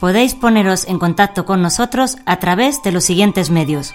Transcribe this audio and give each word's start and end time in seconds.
Podéis 0.00 0.34
poneros 0.34 0.86
en 0.86 0.98
contacto 0.98 1.44
con 1.44 1.60
nosotros 1.62 2.16
a 2.24 2.38
través 2.38 2.82
de 2.82 2.92
los 2.92 3.04
siguientes 3.04 3.50
medios. 3.50 3.94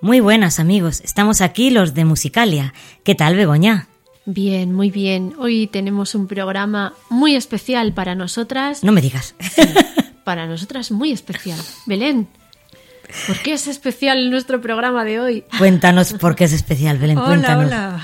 Muy 0.00 0.20
buenas 0.20 0.60
amigos, 0.60 1.00
estamos 1.02 1.40
aquí 1.40 1.70
los 1.70 1.92
de 1.92 2.04
Musicalia. 2.04 2.72
¿Qué 3.04 3.14
tal 3.14 3.34
Begoña? 3.34 3.87
Bien, 4.30 4.74
muy 4.74 4.90
bien. 4.90 5.32
Hoy 5.38 5.68
tenemos 5.68 6.14
un 6.14 6.26
programa 6.26 6.92
muy 7.08 7.34
especial 7.34 7.94
para 7.94 8.14
nosotras. 8.14 8.84
No 8.84 8.92
me 8.92 9.00
digas. 9.00 9.34
Para 10.22 10.46
nosotras 10.46 10.90
muy 10.90 11.12
especial. 11.12 11.58
Belén, 11.86 12.28
¿por 13.26 13.38
qué 13.38 13.54
es 13.54 13.66
especial 13.66 14.30
nuestro 14.30 14.60
programa 14.60 15.02
de 15.06 15.18
hoy? 15.18 15.44
Cuéntanos 15.56 16.12
por 16.12 16.36
qué 16.36 16.44
es 16.44 16.52
especial, 16.52 16.98
Belén. 16.98 17.16
Hola, 17.16 17.26
cuéntanos. 17.26 17.64
hola. 17.64 18.02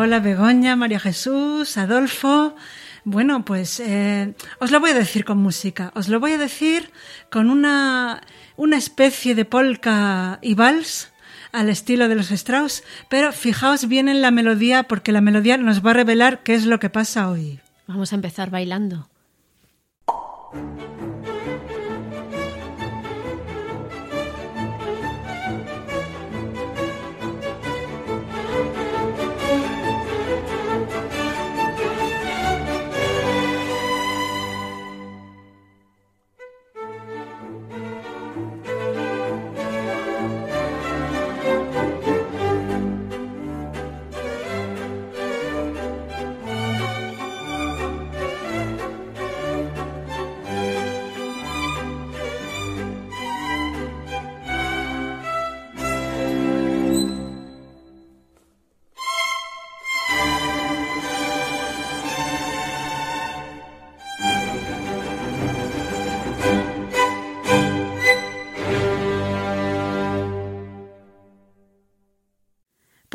Hola, 0.00 0.18
Begoña, 0.18 0.74
María 0.74 0.98
Jesús, 0.98 1.78
Adolfo. 1.78 2.56
Bueno, 3.04 3.44
pues 3.44 3.78
eh, 3.78 4.34
os 4.58 4.72
lo 4.72 4.80
voy 4.80 4.90
a 4.90 4.94
decir 4.94 5.24
con 5.24 5.38
música. 5.38 5.92
Os 5.94 6.08
lo 6.08 6.18
voy 6.18 6.32
a 6.32 6.38
decir 6.38 6.90
con 7.30 7.50
una, 7.50 8.20
una 8.56 8.78
especie 8.78 9.36
de 9.36 9.44
polka 9.44 10.40
y 10.42 10.54
vals 10.54 11.11
al 11.52 11.68
estilo 11.68 12.08
de 12.08 12.14
los 12.14 12.30
Strauss, 12.30 12.82
pero 13.08 13.32
fijaos 13.32 13.86
bien 13.86 14.08
en 14.08 14.22
la 14.22 14.30
melodía 14.30 14.82
porque 14.84 15.12
la 15.12 15.20
melodía 15.20 15.56
nos 15.58 15.84
va 15.84 15.90
a 15.90 15.94
revelar 15.94 16.42
qué 16.42 16.54
es 16.54 16.66
lo 16.66 16.80
que 16.80 16.90
pasa 16.90 17.30
hoy. 17.30 17.60
Vamos 17.86 18.12
a 18.12 18.16
empezar 18.16 18.50
bailando. 18.50 19.08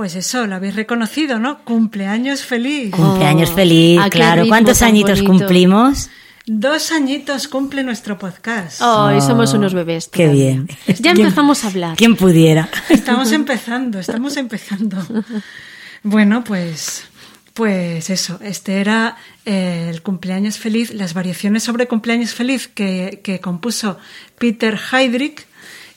Pues 0.08 0.16
eso, 0.16 0.48
lo 0.48 0.56
habéis 0.56 0.74
reconocido, 0.74 1.38
¿no? 1.38 1.66
Cumpleaños 1.66 2.46
feliz. 2.46 2.92
Cumpleaños 2.92 3.50
Oh, 3.52 3.56
feliz, 3.56 4.00
¿a 4.00 4.06
qué 4.06 4.12
claro. 4.12 4.48
¿Cuántos 4.48 4.82
añitos 4.82 5.22
bonito? 5.22 5.46
cumplimos? 5.46 6.10
Dos 6.46 6.94
añitos 6.94 7.50
cumple 7.50 7.84
nuestro 7.84 8.18
podcast. 8.18 8.82
Hoy 8.82 9.20
somos 9.20 9.52
unos 9.52 9.74
bebés. 9.74 10.08
Qué 10.08 10.30
bien. 10.30 10.70
Ya 11.02 11.12
empezamos 11.12 11.66
a 11.66 11.68
hablar. 11.68 11.98
¿Quién 11.98 12.16
pudiera? 12.16 12.70
Estamos 12.88 13.34
empezando, 13.34 14.00
estamos 14.00 14.38
empezando. 14.38 15.06
Bueno, 16.04 16.42
pues, 16.46 17.04
pues 17.54 18.10
eso, 18.10 18.40
este 18.42 18.80
era 18.80 19.18
eh, 19.44 19.90
el 19.90 20.02
cumpleaños 20.04 20.58
feliz, 20.58 20.94
las 20.94 21.14
variaciones 21.14 21.64
sobre 21.64 21.90
cumpleaños 21.90 22.34
feliz 22.34 22.70
que, 22.70 23.20
que 23.26 23.42
compuso 23.42 23.98
Peter 24.38 24.80
Heydrich 24.94 25.46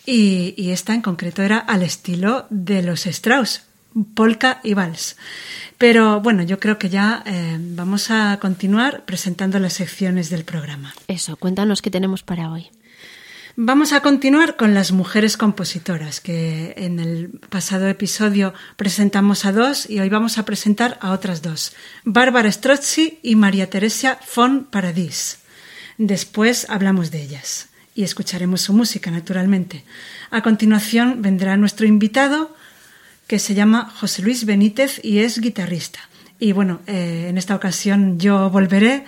y, 0.04 0.52
y 0.56 0.70
esta 0.70 0.94
en 0.94 1.02
concreto 1.02 1.42
era 1.42 1.58
al 1.58 1.84
estilo 1.84 2.48
de 2.50 2.82
los 2.82 3.06
Strauss, 3.06 3.69
polka 4.14 4.60
y 4.62 4.74
vals. 4.74 5.16
Pero 5.78 6.20
bueno, 6.20 6.42
yo 6.42 6.60
creo 6.60 6.78
que 6.78 6.88
ya 6.88 7.22
eh, 7.26 7.56
vamos 7.58 8.10
a 8.10 8.38
continuar 8.40 9.04
presentando 9.04 9.58
las 9.58 9.74
secciones 9.74 10.30
del 10.30 10.44
programa. 10.44 10.94
Eso, 11.08 11.36
cuéntanos 11.36 11.82
qué 11.82 11.90
tenemos 11.90 12.22
para 12.22 12.50
hoy. 12.50 12.70
Vamos 13.56 13.92
a 13.92 14.00
continuar 14.00 14.56
con 14.56 14.74
las 14.74 14.92
mujeres 14.92 15.36
compositoras, 15.36 16.20
que 16.20 16.72
en 16.76 17.00
el 17.00 17.30
pasado 17.50 17.88
episodio 17.88 18.54
presentamos 18.76 19.44
a 19.44 19.52
dos 19.52 19.90
y 19.90 19.98
hoy 19.98 20.08
vamos 20.08 20.38
a 20.38 20.44
presentar 20.44 20.98
a 21.00 21.10
otras 21.10 21.42
dos, 21.42 21.72
Bárbara 22.04 22.50
Strozzi 22.50 23.18
y 23.22 23.34
María 23.34 23.68
Teresa 23.68 24.18
von 24.34 24.64
Paradis. 24.64 25.40
Después 25.98 26.70
hablamos 26.70 27.10
de 27.10 27.22
ellas 27.22 27.68
y 27.94 28.04
escucharemos 28.04 28.62
su 28.62 28.72
música, 28.72 29.10
naturalmente. 29.10 29.84
A 30.30 30.42
continuación 30.42 31.20
vendrá 31.20 31.56
nuestro 31.56 31.86
invitado, 31.86 32.56
que 33.30 33.38
se 33.38 33.54
llama 33.54 33.88
José 34.00 34.22
Luis 34.22 34.44
Benítez 34.44 34.98
y 35.04 35.20
es 35.20 35.40
guitarrista. 35.40 36.00
Y 36.40 36.50
bueno, 36.50 36.80
eh, 36.88 37.26
en 37.28 37.38
esta 37.38 37.54
ocasión 37.54 38.18
yo 38.18 38.50
volveré 38.50 39.04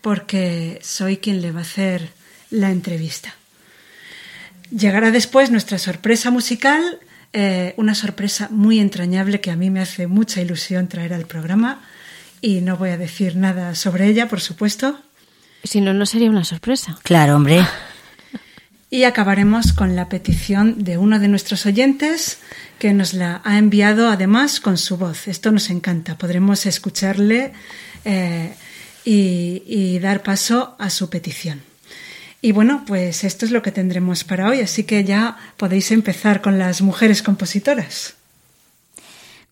porque 0.00 0.78
soy 0.82 1.18
quien 1.18 1.42
le 1.42 1.52
va 1.52 1.58
a 1.58 1.62
hacer 1.62 2.08
la 2.48 2.70
entrevista. 2.70 3.34
Llegará 4.70 5.10
después 5.10 5.50
nuestra 5.50 5.76
sorpresa 5.76 6.30
musical, 6.30 7.00
eh, 7.34 7.74
una 7.76 7.94
sorpresa 7.94 8.48
muy 8.50 8.80
entrañable 8.80 9.42
que 9.42 9.50
a 9.50 9.56
mí 9.56 9.68
me 9.68 9.80
hace 9.80 10.06
mucha 10.06 10.40
ilusión 10.40 10.88
traer 10.88 11.12
al 11.12 11.26
programa 11.26 11.82
y 12.40 12.62
no 12.62 12.78
voy 12.78 12.88
a 12.88 12.96
decir 12.96 13.36
nada 13.36 13.74
sobre 13.74 14.06
ella, 14.06 14.26
por 14.26 14.40
supuesto. 14.40 14.98
Si 15.64 15.82
no, 15.82 15.92
no 15.92 16.06
sería 16.06 16.30
una 16.30 16.44
sorpresa. 16.44 16.96
Claro, 17.02 17.36
hombre. 17.36 17.62
Y 18.88 19.04
acabaremos 19.04 19.74
con 19.74 19.96
la 19.96 20.08
petición 20.08 20.82
de 20.82 20.96
uno 20.96 21.18
de 21.18 21.28
nuestros 21.28 21.66
oyentes 21.66 22.38
que 22.78 22.92
nos 22.92 23.14
la 23.14 23.40
ha 23.44 23.58
enviado 23.58 24.08
además 24.08 24.60
con 24.60 24.76
su 24.78 24.96
voz. 24.96 25.28
Esto 25.28 25.50
nos 25.50 25.70
encanta. 25.70 26.18
Podremos 26.18 26.66
escucharle 26.66 27.52
eh, 28.04 28.54
y, 29.04 29.62
y 29.66 29.98
dar 29.98 30.22
paso 30.22 30.76
a 30.78 30.90
su 30.90 31.08
petición. 31.08 31.62
Y 32.42 32.52
bueno, 32.52 32.84
pues 32.86 33.24
esto 33.24 33.44
es 33.44 33.50
lo 33.50 33.62
que 33.62 33.72
tendremos 33.72 34.22
para 34.24 34.48
hoy, 34.48 34.60
así 34.60 34.84
que 34.84 35.04
ya 35.04 35.36
podéis 35.56 35.90
empezar 35.90 36.42
con 36.42 36.58
las 36.58 36.82
mujeres 36.82 37.22
compositoras. 37.22 38.14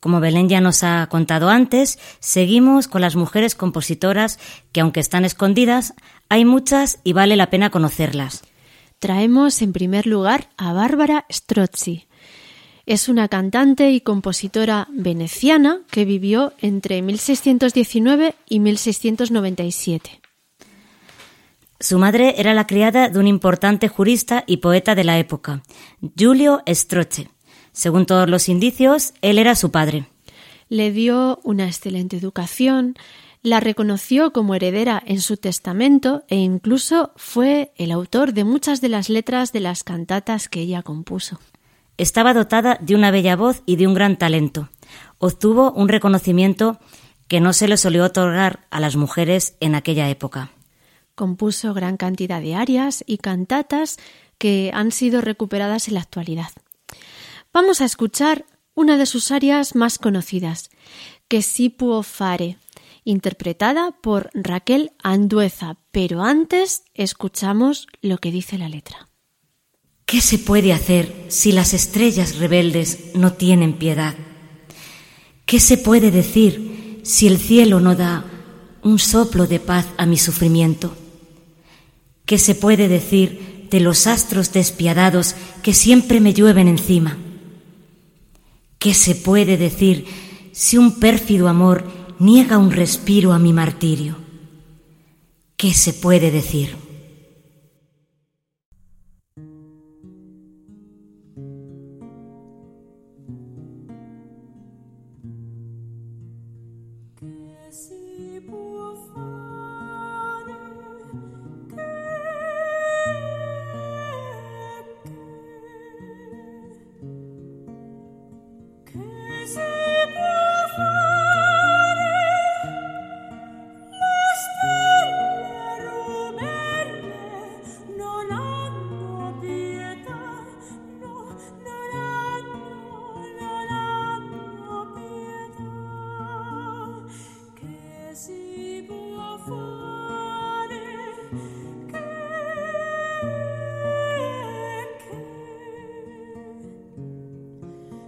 Como 0.04 0.20
Belén 0.20 0.50
ya 0.50 0.60
nos 0.60 0.84
ha 0.84 1.06
contado 1.06 1.48
antes, 1.48 1.98
seguimos 2.20 2.88
con 2.88 3.00
las 3.00 3.16
mujeres 3.16 3.54
compositoras 3.54 4.38
que 4.70 4.82
aunque 4.82 5.00
están 5.00 5.24
escondidas, 5.24 5.94
hay 6.28 6.44
muchas 6.44 6.98
y 7.04 7.14
vale 7.14 7.36
la 7.36 7.48
pena 7.48 7.70
conocerlas. 7.70 8.42
Traemos 8.98 9.62
en 9.62 9.72
primer 9.72 10.06
lugar 10.06 10.50
a 10.58 10.74
Bárbara 10.74 11.24
Strozzi. 11.32 12.06
Es 12.86 13.08
una 13.08 13.28
cantante 13.28 13.90
y 13.92 14.02
compositora 14.02 14.88
veneciana 14.90 15.80
que 15.90 16.04
vivió 16.04 16.52
entre 16.60 17.00
1619 17.00 18.34
y 18.46 18.60
1697. 18.60 20.20
Su 21.80 21.98
madre 21.98 22.34
era 22.36 22.52
la 22.52 22.66
criada 22.66 23.08
de 23.08 23.18
un 23.18 23.26
importante 23.26 23.88
jurista 23.88 24.44
y 24.46 24.58
poeta 24.58 24.94
de 24.94 25.04
la 25.04 25.18
época, 25.18 25.62
Giulio 26.14 26.62
Strozzi. 26.66 27.28
Según 27.72 28.04
todos 28.04 28.28
los 28.28 28.50
indicios, 28.50 29.14
él 29.22 29.38
era 29.38 29.54
su 29.54 29.70
padre. 29.70 30.06
Le 30.68 30.92
dio 30.92 31.40
una 31.42 31.66
excelente 31.66 32.18
educación, 32.18 32.96
la 33.42 33.60
reconoció 33.60 34.32
como 34.32 34.54
heredera 34.54 35.02
en 35.04 35.20
su 35.20 35.38
testamento 35.38 36.24
e 36.28 36.36
incluso 36.36 37.12
fue 37.16 37.72
el 37.76 37.92
autor 37.92 38.34
de 38.34 38.44
muchas 38.44 38.80
de 38.82 38.90
las 38.90 39.08
letras 39.08 39.52
de 39.52 39.60
las 39.60 39.84
cantatas 39.84 40.48
que 40.48 40.60
ella 40.60 40.82
compuso. 40.82 41.40
Estaba 41.96 42.34
dotada 42.34 42.78
de 42.80 42.94
una 42.94 43.10
bella 43.10 43.36
voz 43.36 43.62
y 43.66 43.76
de 43.76 43.86
un 43.86 43.94
gran 43.94 44.16
talento. 44.16 44.68
Obtuvo 45.18 45.70
un 45.72 45.88
reconocimiento 45.88 46.78
que 47.28 47.40
no 47.40 47.52
se 47.52 47.68
le 47.68 47.76
solió 47.76 48.04
otorgar 48.04 48.66
a 48.70 48.80
las 48.80 48.96
mujeres 48.96 49.56
en 49.60 49.74
aquella 49.74 50.10
época. 50.10 50.50
Compuso 51.14 51.72
gran 51.72 51.96
cantidad 51.96 52.40
de 52.40 52.56
arias 52.56 53.04
y 53.06 53.18
cantatas 53.18 53.98
que 54.38 54.72
han 54.74 54.90
sido 54.90 55.20
recuperadas 55.20 55.86
en 55.88 55.94
la 55.94 56.00
actualidad. 56.00 56.50
Vamos 57.52 57.80
a 57.80 57.84
escuchar 57.84 58.44
una 58.74 58.98
de 58.98 59.06
sus 59.06 59.30
arias 59.30 59.76
más 59.76 59.98
conocidas, 59.98 60.70
que 61.28 61.42
si 61.42 61.70
può 61.70 62.02
fare, 62.02 62.58
interpretada 63.04 63.92
por 64.02 64.30
Raquel 64.34 64.90
Andueza, 65.02 65.76
pero 65.92 66.22
antes 66.22 66.82
escuchamos 66.94 67.86
lo 68.02 68.18
que 68.18 68.32
dice 68.32 68.58
la 68.58 68.68
letra. 68.68 69.08
¿Qué 70.06 70.20
se 70.20 70.38
puede 70.38 70.72
hacer 70.72 71.26
si 71.28 71.52
las 71.52 71.74
estrellas 71.74 72.36
rebeldes 72.36 72.98
no 73.14 73.32
tienen 73.32 73.74
piedad? 73.74 74.14
¿Qué 75.46 75.60
se 75.60 75.78
puede 75.78 76.10
decir 76.10 77.00
si 77.02 77.26
el 77.26 77.38
cielo 77.38 77.80
no 77.80 77.94
da 77.94 78.24
un 78.82 78.98
soplo 78.98 79.46
de 79.46 79.60
paz 79.60 79.86
a 79.96 80.06
mi 80.06 80.18
sufrimiento? 80.18 80.94
¿Qué 82.26 82.38
se 82.38 82.54
puede 82.54 82.88
decir 82.88 83.66
de 83.70 83.80
los 83.80 84.06
astros 84.06 84.52
despiadados 84.52 85.34
que 85.62 85.74
siempre 85.74 86.20
me 86.20 86.34
llueven 86.34 86.68
encima? 86.68 87.16
¿Qué 88.78 88.94
se 88.94 89.14
puede 89.14 89.56
decir 89.56 90.06
si 90.52 90.76
un 90.76 91.00
pérfido 91.00 91.48
amor 91.48 91.84
niega 92.18 92.58
un 92.58 92.70
respiro 92.70 93.32
a 93.32 93.38
mi 93.38 93.52
martirio? 93.52 94.16
¿Qué 95.56 95.72
se 95.72 95.92
puede 95.94 96.30
decir? 96.30 96.83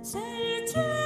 Say 0.06 0.20
it 0.20 0.68
to 0.68 0.78
me. 0.78 1.05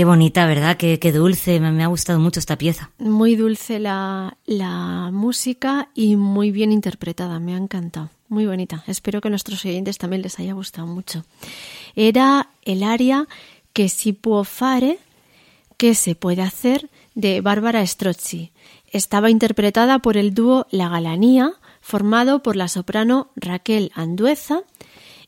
Qué 0.00 0.06
bonita, 0.06 0.46
¿verdad? 0.46 0.78
Qué, 0.78 1.12
dulce. 1.12 1.60
Me, 1.60 1.84
ha 1.84 1.86
gustado 1.86 2.18
mucho 2.18 2.40
esta 2.40 2.56
pieza. 2.56 2.90
Muy 2.98 3.36
dulce 3.36 3.78
la, 3.78 4.38
la 4.46 5.10
música 5.12 5.90
y 5.94 6.16
muy 6.16 6.50
bien 6.50 6.72
interpretada. 6.72 7.38
Me 7.38 7.52
ha 7.52 7.58
encantado. 7.58 8.08
Muy 8.30 8.46
bonita. 8.46 8.82
Espero 8.86 9.20
que 9.20 9.28
a 9.28 9.30
nuestros 9.30 9.62
oyentes 9.66 9.98
también 9.98 10.22
les 10.22 10.38
haya 10.38 10.54
gustado 10.54 10.86
mucho. 10.86 11.26
Era 11.96 12.48
el 12.62 12.82
aria 12.82 13.28
que 13.74 13.90
si 13.90 14.14
può 14.14 14.42
fare, 14.44 14.98
que 15.76 15.94
se 15.94 16.14
puede 16.14 16.40
hacer, 16.40 16.88
de 17.14 17.42
Bárbara 17.42 17.86
Strozzi. 17.86 18.52
Estaba 18.86 19.28
interpretada 19.28 19.98
por 19.98 20.16
el 20.16 20.32
dúo 20.32 20.66
La 20.70 20.88
Galanía, 20.88 21.52
formado 21.82 22.42
por 22.42 22.56
la 22.56 22.68
soprano 22.68 23.32
Raquel 23.36 23.92
Andueza 23.94 24.62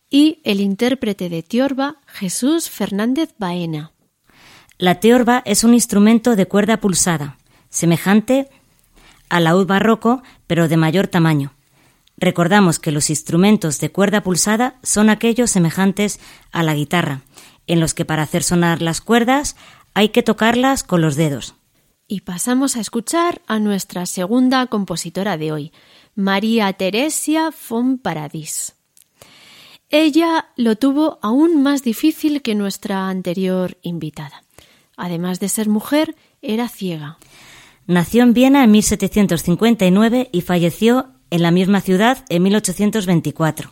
y 0.09 0.39
el 0.45 0.63
intérprete 0.63 1.29
de 1.29 1.43
Tiorba, 1.43 1.97
Jesús 2.07 2.71
Fernández 2.71 3.35
Baena. 3.37 3.93
La 4.83 4.99
teorba 4.99 5.43
es 5.45 5.63
un 5.63 5.75
instrumento 5.75 6.35
de 6.35 6.49
cuerda 6.49 6.79
pulsada, 6.81 7.39
semejante 7.71 8.49
al 9.29 9.45
laúd 9.45 9.65
barroco, 9.65 10.25
pero 10.49 10.67
de 10.67 10.77
mayor 10.77 11.07
tamaño. 11.07 11.53
Recordamos 12.17 12.81
que 12.81 12.91
los 12.91 13.09
instrumentos 13.09 13.79
de 13.79 13.93
cuerda 13.93 14.25
pulsada 14.25 14.81
son 14.83 15.09
aquellos 15.09 15.53
semejantes 15.53 16.19
a 16.51 16.65
la 16.65 16.75
guitarra, 16.75 17.21
en 17.69 17.79
los 17.79 17.95
que 17.95 18.05
para 18.05 18.25
hacer 18.25 18.43
sonar 18.43 18.83
las 18.83 19.01
cuerdas 19.01 19.55
hay 19.95 20.09
que 20.09 20.25
tocarlas 20.25 20.83
con 20.83 21.01
los 21.01 21.15
dedos. 21.15 21.55
Y 22.09 22.23
pasamos 22.23 22.75
a 22.75 22.81
escuchar 22.81 23.41
a 23.47 23.61
nuestra 23.61 24.05
segunda 24.05 24.67
compositora 24.67 25.37
de 25.37 25.53
hoy, 25.53 25.73
María 26.17 26.73
Teresia 26.73 27.55
von 27.71 27.99
Paradis. 27.99 28.75
Ella 29.91 30.49
lo 30.57 30.75
tuvo 30.75 31.21
aún 31.23 31.63
más 31.63 31.85
difícil 31.85 32.43
que 32.43 32.57
nuestra 32.57 33.09
anterior 33.09 33.79
invitada. 33.83 34.43
Además 34.97 35.41
de 35.41 35.49
ser 35.49 35.69
mujer, 35.69 36.17
era 36.43 36.69
ciega. 36.69 37.19
Nació 37.87 38.23
en 38.23 38.35
Viena 38.35 38.65
en 38.65 38.71
1759 38.71 40.29
y 40.33 40.41
falleció 40.43 41.11
en 41.31 41.43
la 41.43 41.51
misma 41.51 41.81
ciudad 41.81 42.25
en 42.29 42.43
1824. 42.43 43.71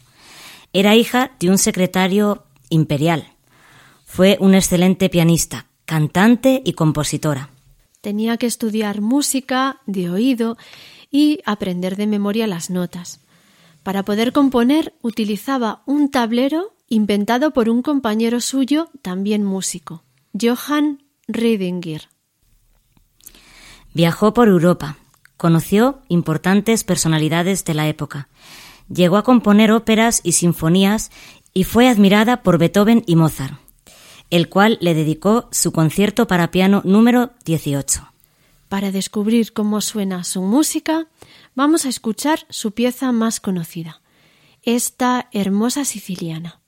Era 0.72 0.96
hija 0.96 1.32
de 1.38 1.50
un 1.50 1.58
secretario 1.58 2.44
imperial. 2.70 3.28
Fue 4.04 4.36
un 4.40 4.54
excelente 4.54 5.08
pianista, 5.08 5.66
cantante 5.84 6.62
y 6.64 6.72
compositora. 6.72 7.50
Tenía 8.00 8.36
que 8.38 8.46
estudiar 8.46 9.00
música 9.00 9.80
de 9.86 10.10
oído 10.10 10.56
y 11.10 11.40
aprender 11.44 11.96
de 11.96 12.06
memoria 12.06 12.46
las 12.46 12.70
notas. 12.70 13.20
Para 13.82 14.04
poder 14.04 14.32
componer 14.32 14.94
utilizaba 15.02 15.82
un 15.86 16.10
tablero 16.10 16.74
inventado 16.88 17.52
por 17.52 17.68
un 17.68 17.82
compañero 17.82 18.40
suyo, 18.40 18.88
también 19.02 19.44
músico, 19.44 20.02
Johann 20.38 21.02
Riedinger. 21.32 22.08
Viajó 23.92 24.32
por 24.34 24.48
Europa, 24.48 24.98
conoció 25.36 26.00
importantes 26.08 26.84
personalidades 26.84 27.64
de 27.64 27.74
la 27.74 27.88
época, 27.88 28.28
llegó 28.88 29.16
a 29.16 29.24
componer 29.24 29.72
óperas 29.72 30.20
y 30.22 30.32
sinfonías 30.32 31.10
y 31.52 31.64
fue 31.64 31.88
admirada 31.88 32.42
por 32.42 32.58
Beethoven 32.58 33.02
y 33.06 33.16
Mozart, 33.16 33.58
el 34.30 34.48
cual 34.48 34.78
le 34.80 34.94
dedicó 34.94 35.48
su 35.50 35.72
concierto 35.72 36.26
para 36.26 36.50
piano 36.50 36.82
número 36.84 37.32
18. 37.44 38.12
Para 38.68 38.92
descubrir 38.92 39.52
cómo 39.52 39.80
suena 39.80 40.22
su 40.22 40.42
música, 40.42 41.08
vamos 41.56 41.84
a 41.84 41.88
escuchar 41.88 42.46
su 42.50 42.70
pieza 42.70 43.10
más 43.10 43.40
conocida, 43.40 44.00
esta 44.62 45.28
hermosa 45.32 45.84
siciliana. 45.84 46.59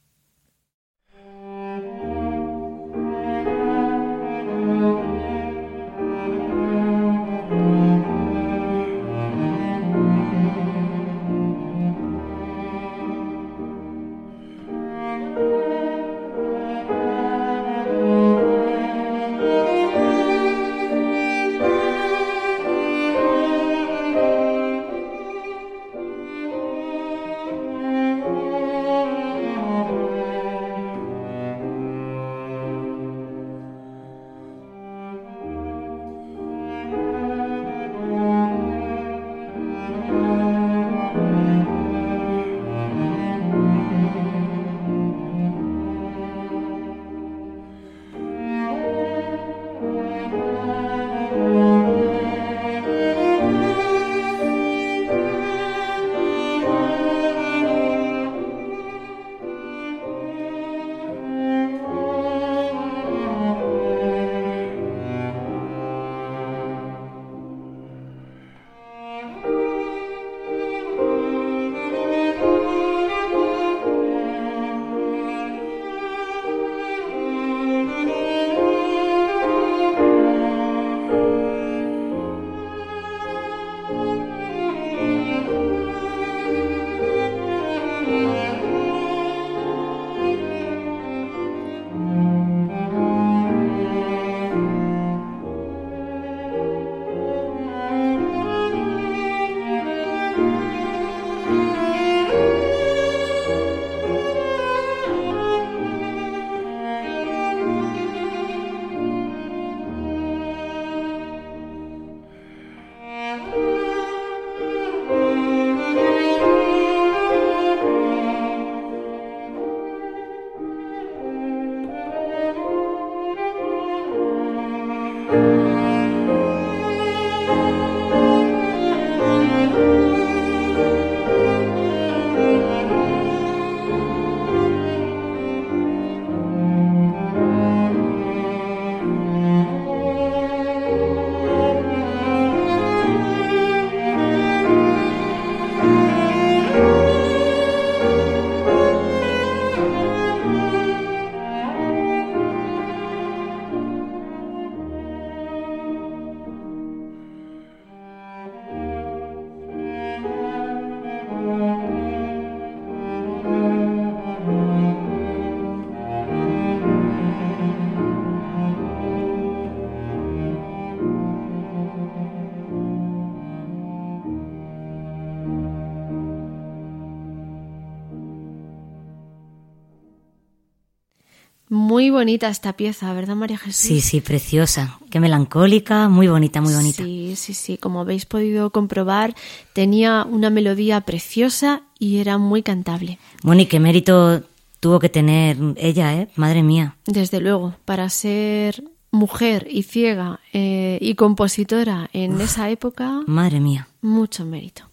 Bonita 182.23 182.49
esta 182.49 182.75
pieza, 182.75 183.13
¿verdad, 183.15 183.35
María 183.35 183.59
Jesús? 183.59 183.75
Sí, 183.75 184.01
sí, 184.01 184.21
preciosa. 184.21 185.01
Qué 185.11 185.19
melancólica, 185.19 186.09
muy 186.09 186.29
bonita, 186.29 186.61
muy 186.61 186.73
bonita. 186.73 187.03
Sí, 187.03 187.35
sí, 187.35 187.53
sí. 187.53 187.79
Como 187.79 188.01
habéis 188.01 188.27
podido 188.27 188.71
comprobar, 188.71 189.35
tenía 189.73 190.25
una 190.25 190.49
melodía 190.49 191.01
preciosa 191.01 191.83
y 191.99 192.19
era 192.19 192.39
muy 192.39 192.63
cantable. 192.63 193.19
Bueno, 193.43 193.63
y 193.63 193.67
qué 193.67 193.81
mérito 193.81 194.45
tuvo 194.79 195.01
que 195.01 195.09
tener 195.09 195.57
ella, 195.77 196.15
¿eh? 196.15 196.29
Madre 196.37 196.63
mía. 196.63 196.97
Desde 197.07 197.41
luego, 197.41 197.75
para 197.85 198.09
ser 198.09 198.85
mujer 199.11 199.67
y 199.69 199.83
ciega 199.83 200.39
eh, 200.53 200.99
y 201.01 201.17
compositora 201.17 202.09
en 202.13 202.41
esa 202.41 202.71
época. 202.71 203.23
Madre 203.27 203.59
mía. 203.59 203.89
Mucho 204.01 204.45
mérito. 204.45 204.89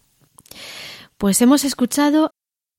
Pues 1.16 1.40
hemos 1.42 1.62
escuchado 1.62 2.32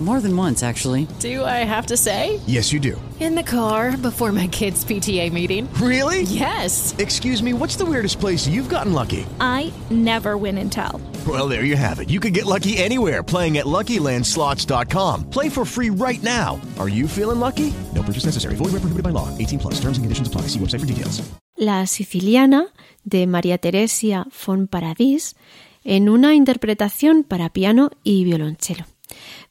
More 0.00 0.22
than 0.22 0.34
once, 0.34 0.62
actually. 0.62 1.06
Do 1.18 1.44
I 1.44 1.62
have 1.64 1.86
to 1.88 1.96
say? 1.96 2.40
Yes, 2.46 2.72
you 2.72 2.80
do. 2.80 2.98
In 3.20 3.34
the 3.34 3.42
car 3.42 3.98
before 3.98 4.32
my 4.32 4.46
kids' 4.46 4.82
PTA 4.82 5.30
meeting. 5.30 5.68
Really? 5.74 6.22
Yes. 6.22 6.94
Excuse 6.96 7.42
me, 7.42 7.52
what's 7.52 7.76
the 7.76 7.84
weirdest 7.84 8.18
place 8.18 8.48
you've 8.48 8.70
gotten 8.70 8.94
lucky? 8.94 9.26
I 9.40 9.70
never 9.90 10.38
win 10.38 10.56
and 10.56 10.72
tell. 10.72 11.02
Well, 11.28 11.48
there 11.48 11.64
you 11.64 11.76
have 11.76 12.00
it. 12.00 12.08
You 12.08 12.18
can 12.18 12.32
get 12.32 12.46
lucky 12.46 12.78
anywhere 12.78 13.22
playing 13.22 13.58
at 13.58 13.66
LuckyLandSlots.com. 13.66 15.28
Play 15.28 15.50
for 15.50 15.66
free 15.66 15.90
right 15.90 16.22
now. 16.22 16.58
Are 16.78 16.88
you 16.88 17.06
feeling 17.06 17.38
lucky? 17.38 17.70
No 17.94 18.02
purchase 18.02 18.24
necessary. 18.24 18.54
Void 18.54 18.72
where 18.72 18.80
prohibited 18.80 19.04
by 19.04 19.10
law. 19.10 19.28
18 19.36 19.58
plus. 19.58 19.74
Terms 19.74 19.98
and 19.98 20.04
conditions 20.04 20.28
apply. 20.28 20.42
See 20.48 20.58
website 20.58 20.80
for 20.80 20.86
details. 20.86 21.20
La 21.58 21.86
Siciliana 21.86 22.68
de 23.04 23.26
María 23.26 23.58
Teresia 23.58 24.26
von 24.46 24.66
Paradis 24.66 25.36
en 25.84 26.08
una 26.08 26.34
interpretación 26.34 27.22
para 27.22 27.50
piano 27.50 27.90
y 28.02 28.24
violonchelo. 28.24 28.86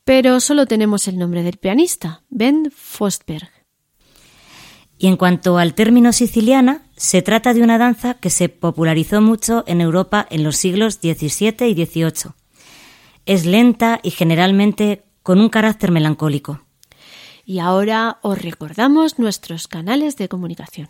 Pero 0.03 0.39
solo 0.39 0.65
tenemos 0.65 1.07
el 1.07 1.17
nombre 1.17 1.43
del 1.43 1.57
pianista, 1.57 2.23
Ben 2.29 2.71
Fostberg. 2.75 3.49
Y 4.97 5.07
en 5.07 5.15
cuanto 5.15 5.57
al 5.57 5.75
término 5.75 6.12
siciliana, 6.12 6.83
se 6.97 7.21
trata 7.21 7.53
de 7.53 7.62
una 7.62 7.77
danza 7.77 8.15
que 8.15 8.29
se 8.29 8.49
popularizó 8.49 9.21
mucho 9.21 9.63
en 9.65 9.79
Europa 9.79 10.27
en 10.29 10.43
los 10.43 10.57
siglos 10.57 10.95
XVII 10.95 11.69
y 11.69 11.85
XVIII. 11.85 12.33
Es 13.25 13.45
lenta 13.45 14.01
y 14.03 14.12
generalmente 14.12 15.05
con 15.23 15.39
un 15.39 15.49
carácter 15.49 15.91
melancólico. 15.91 16.65
Y 17.45 17.59
ahora 17.59 18.19
os 18.21 18.41
recordamos 18.41 19.19
nuestros 19.19 19.67
canales 19.67 20.17
de 20.17 20.27
comunicación. 20.27 20.89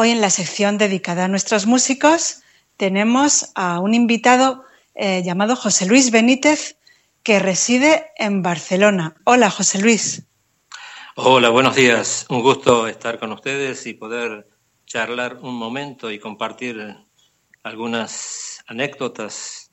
Hoy 0.00 0.10
en 0.10 0.20
la 0.20 0.30
sección 0.30 0.78
dedicada 0.78 1.24
a 1.24 1.28
nuestros 1.28 1.66
músicos 1.66 2.42
tenemos 2.76 3.50
a 3.56 3.80
un 3.80 3.94
invitado 3.94 4.62
eh, 4.94 5.24
llamado 5.24 5.56
José 5.56 5.86
Luis 5.86 6.12
Benítez 6.12 6.78
que 7.24 7.40
reside 7.40 8.12
en 8.16 8.40
Barcelona. 8.40 9.16
Hola, 9.24 9.50
José 9.50 9.80
Luis. 9.80 10.22
Hola, 11.16 11.48
buenos 11.48 11.74
días. 11.74 12.26
Un 12.28 12.42
gusto 12.42 12.86
estar 12.86 13.18
con 13.18 13.32
ustedes 13.32 13.86
y 13.86 13.94
poder 13.94 14.46
charlar 14.86 15.38
un 15.42 15.56
momento 15.56 16.12
y 16.12 16.20
compartir 16.20 16.94
algunas 17.64 18.62
anécdotas. 18.68 19.72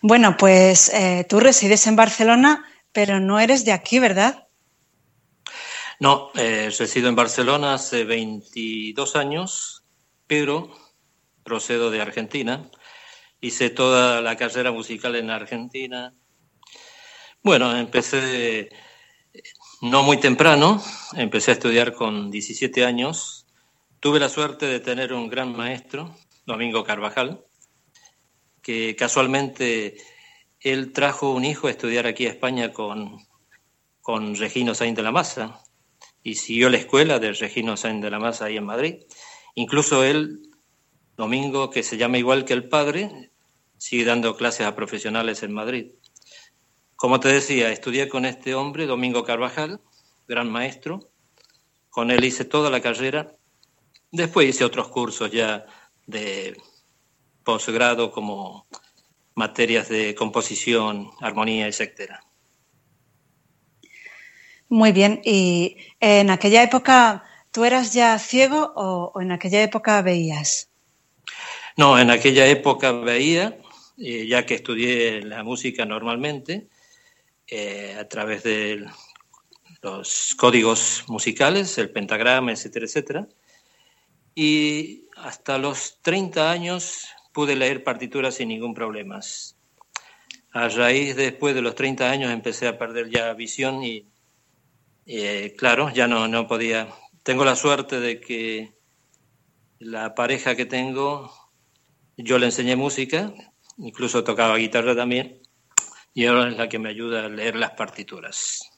Bueno, 0.00 0.38
pues 0.38 0.88
eh, 0.94 1.26
tú 1.28 1.38
resides 1.38 1.86
en 1.86 1.96
Barcelona, 1.96 2.64
pero 2.92 3.20
no 3.20 3.38
eres 3.40 3.66
de 3.66 3.72
aquí, 3.72 3.98
¿verdad? 3.98 4.48
No, 6.02 6.32
eh, 6.34 6.68
resido 6.76 7.08
en 7.08 7.14
Barcelona 7.14 7.74
hace 7.74 8.02
22 8.02 9.14
años, 9.14 9.84
pero 10.26 10.74
procedo 11.44 11.92
de 11.92 12.00
Argentina. 12.00 12.68
Hice 13.40 13.70
toda 13.70 14.20
la 14.20 14.36
carrera 14.36 14.72
musical 14.72 15.14
en 15.14 15.30
Argentina. 15.30 16.12
Bueno, 17.44 17.76
empecé 17.76 18.70
no 19.80 20.02
muy 20.02 20.16
temprano, 20.16 20.82
empecé 21.14 21.52
a 21.52 21.54
estudiar 21.54 21.94
con 21.94 22.32
17 22.32 22.84
años. 22.84 23.46
Tuve 24.00 24.18
la 24.18 24.28
suerte 24.28 24.66
de 24.66 24.80
tener 24.80 25.12
un 25.12 25.28
gran 25.28 25.56
maestro, 25.56 26.16
Domingo 26.44 26.82
Carvajal, 26.82 27.44
que 28.60 28.96
casualmente 28.96 29.98
él 30.58 30.92
trajo 30.92 31.30
un 31.30 31.44
hijo 31.44 31.68
a 31.68 31.70
estudiar 31.70 32.08
aquí 32.08 32.26
a 32.26 32.30
España 32.30 32.72
con, 32.72 33.24
con 34.00 34.34
Regino 34.34 34.74
Sainz 34.74 34.96
de 34.96 35.02
la 35.04 35.12
Maza 35.12 35.62
y 36.22 36.36
siguió 36.36 36.68
la 36.70 36.78
escuela 36.78 37.18
de 37.18 37.32
Regino 37.32 37.76
Sainz 37.76 38.02
de 38.02 38.10
la 38.10 38.18
Maza 38.18 38.46
ahí 38.46 38.56
en 38.56 38.64
Madrid. 38.64 39.04
Incluso 39.54 40.04
él, 40.04 40.42
Domingo, 41.16 41.70
que 41.70 41.82
se 41.82 41.96
llama 41.96 42.18
igual 42.18 42.44
que 42.44 42.52
el 42.52 42.68
padre, 42.68 43.30
sigue 43.76 44.04
dando 44.04 44.36
clases 44.36 44.66
a 44.66 44.76
profesionales 44.76 45.42
en 45.42 45.52
Madrid. 45.52 45.92
Como 46.96 47.18
te 47.18 47.28
decía, 47.28 47.70
estudié 47.70 48.08
con 48.08 48.24
este 48.24 48.54
hombre, 48.54 48.86
Domingo 48.86 49.24
Carvajal, 49.24 49.80
gran 50.28 50.50
maestro. 50.50 51.10
Con 51.90 52.10
él 52.10 52.24
hice 52.24 52.44
toda 52.44 52.70
la 52.70 52.80
carrera. 52.80 53.36
Después 54.12 54.48
hice 54.48 54.64
otros 54.64 54.88
cursos 54.88 55.30
ya 55.30 55.66
de 56.06 56.56
posgrado 57.42 58.12
como 58.12 58.66
materias 59.34 59.88
de 59.88 60.14
composición, 60.14 61.10
armonía, 61.20 61.66
etcétera. 61.66 62.24
Muy 64.72 64.92
bien. 64.92 65.20
¿Y 65.22 65.76
en 66.00 66.30
aquella 66.30 66.62
época 66.62 67.24
tú 67.50 67.66
eras 67.66 67.92
ya 67.92 68.18
ciego 68.18 68.72
o, 68.74 69.20
en 69.20 69.30
aquella 69.30 69.62
época 69.62 70.00
veías? 70.00 70.70
No, 71.76 71.98
en 71.98 72.10
aquella 72.10 72.46
época 72.46 72.90
veía, 72.92 73.58
eh, 73.98 74.26
ya 74.26 74.46
que 74.46 74.54
estudié 74.54 75.20
la 75.24 75.42
música 75.42 75.84
normalmente, 75.84 76.68
eh, 77.48 77.98
a 78.00 78.08
través 78.08 78.44
de 78.44 78.86
los 79.82 80.34
códigos 80.38 81.04
musicales, 81.06 81.76
el 81.76 81.90
pentagrama, 81.90 82.52
etcétera, 82.52 82.86
etcétera. 82.86 83.28
Y 84.34 85.02
hasta 85.18 85.58
los 85.58 85.98
30 86.00 86.50
años 86.50 87.08
pude 87.34 87.56
leer 87.56 87.84
partituras 87.84 88.36
sin 88.36 88.48
ningún 88.48 88.72
problema. 88.72 89.20
A 90.54 90.68
raíz 90.68 91.14
después 91.14 91.54
de 91.54 91.60
los 91.60 91.74
30 91.74 92.10
años 92.10 92.32
empecé 92.32 92.68
a 92.68 92.78
perder 92.78 93.10
ya 93.10 93.34
visión 93.34 93.84
y, 93.84 94.06
eh, 95.06 95.54
claro, 95.56 95.90
ya 95.90 96.06
no, 96.06 96.28
no 96.28 96.46
podía. 96.46 96.88
Tengo 97.22 97.44
la 97.44 97.56
suerte 97.56 98.00
de 98.00 98.20
que 98.20 98.72
la 99.78 100.14
pareja 100.14 100.54
que 100.54 100.66
tengo, 100.66 101.32
yo 102.16 102.38
le 102.38 102.46
enseñé 102.46 102.76
música, 102.76 103.32
incluso 103.78 104.24
tocaba 104.24 104.56
guitarra 104.56 104.94
también, 104.94 105.40
y 106.14 106.26
ahora 106.26 106.50
es 106.50 106.56
la 106.56 106.68
que 106.68 106.78
me 106.78 106.88
ayuda 106.88 107.24
a 107.24 107.28
leer 107.28 107.56
las 107.56 107.72
partituras. 107.72 108.72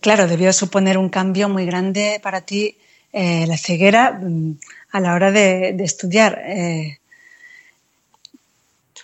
Claro, 0.00 0.28
debió 0.28 0.52
suponer 0.52 0.96
un 0.96 1.08
cambio 1.08 1.48
muy 1.48 1.66
grande 1.66 2.20
para 2.22 2.42
ti 2.42 2.78
eh, 3.12 3.46
la 3.46 3.56
ceguera 3.56 4.12
mm, 4.12 4.58
a 4.92 5.00
la 5.00 5.14
hora 5.14 5.32
de, 5.32 5.74
estudiar. 5.80 6.40
Eh, 6.46 6.98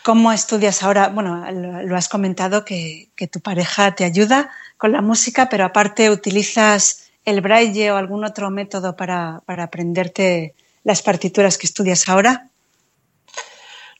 ¿Cómo 0.03 0.33
estudias 0.33 0.83
ahora? 0.83 1.09
Bueno, 1.09 1.45
lo, 1.85 1.97
has 1.97 2.09
comentado 2.09 2.65
que, 2.65 3.11
tu 3.31 3.41
pareja 3.41 3.95
te 3.95 4.05
ayuda 4.05 4.51
con 4.77 4.91
la 4.91 5.01
música, 5.01 5.49
pero 5.49 5.65
aparte 5.65 6.11
utilizas 6.11 7.12
el 7.25 7.41
braille 7.41 7.93
o 7.93 7.97
algún 7.97 8.25
otro 8.25 8.51
método 8.51 8.97
para, 8.97 9.43
aprenderte 9.47 10.55
las 10.83 11.03
partituras 11.03 11.57
que 11.57 11.69
estudias 11.69 12.09
ahora. 12.09 12.49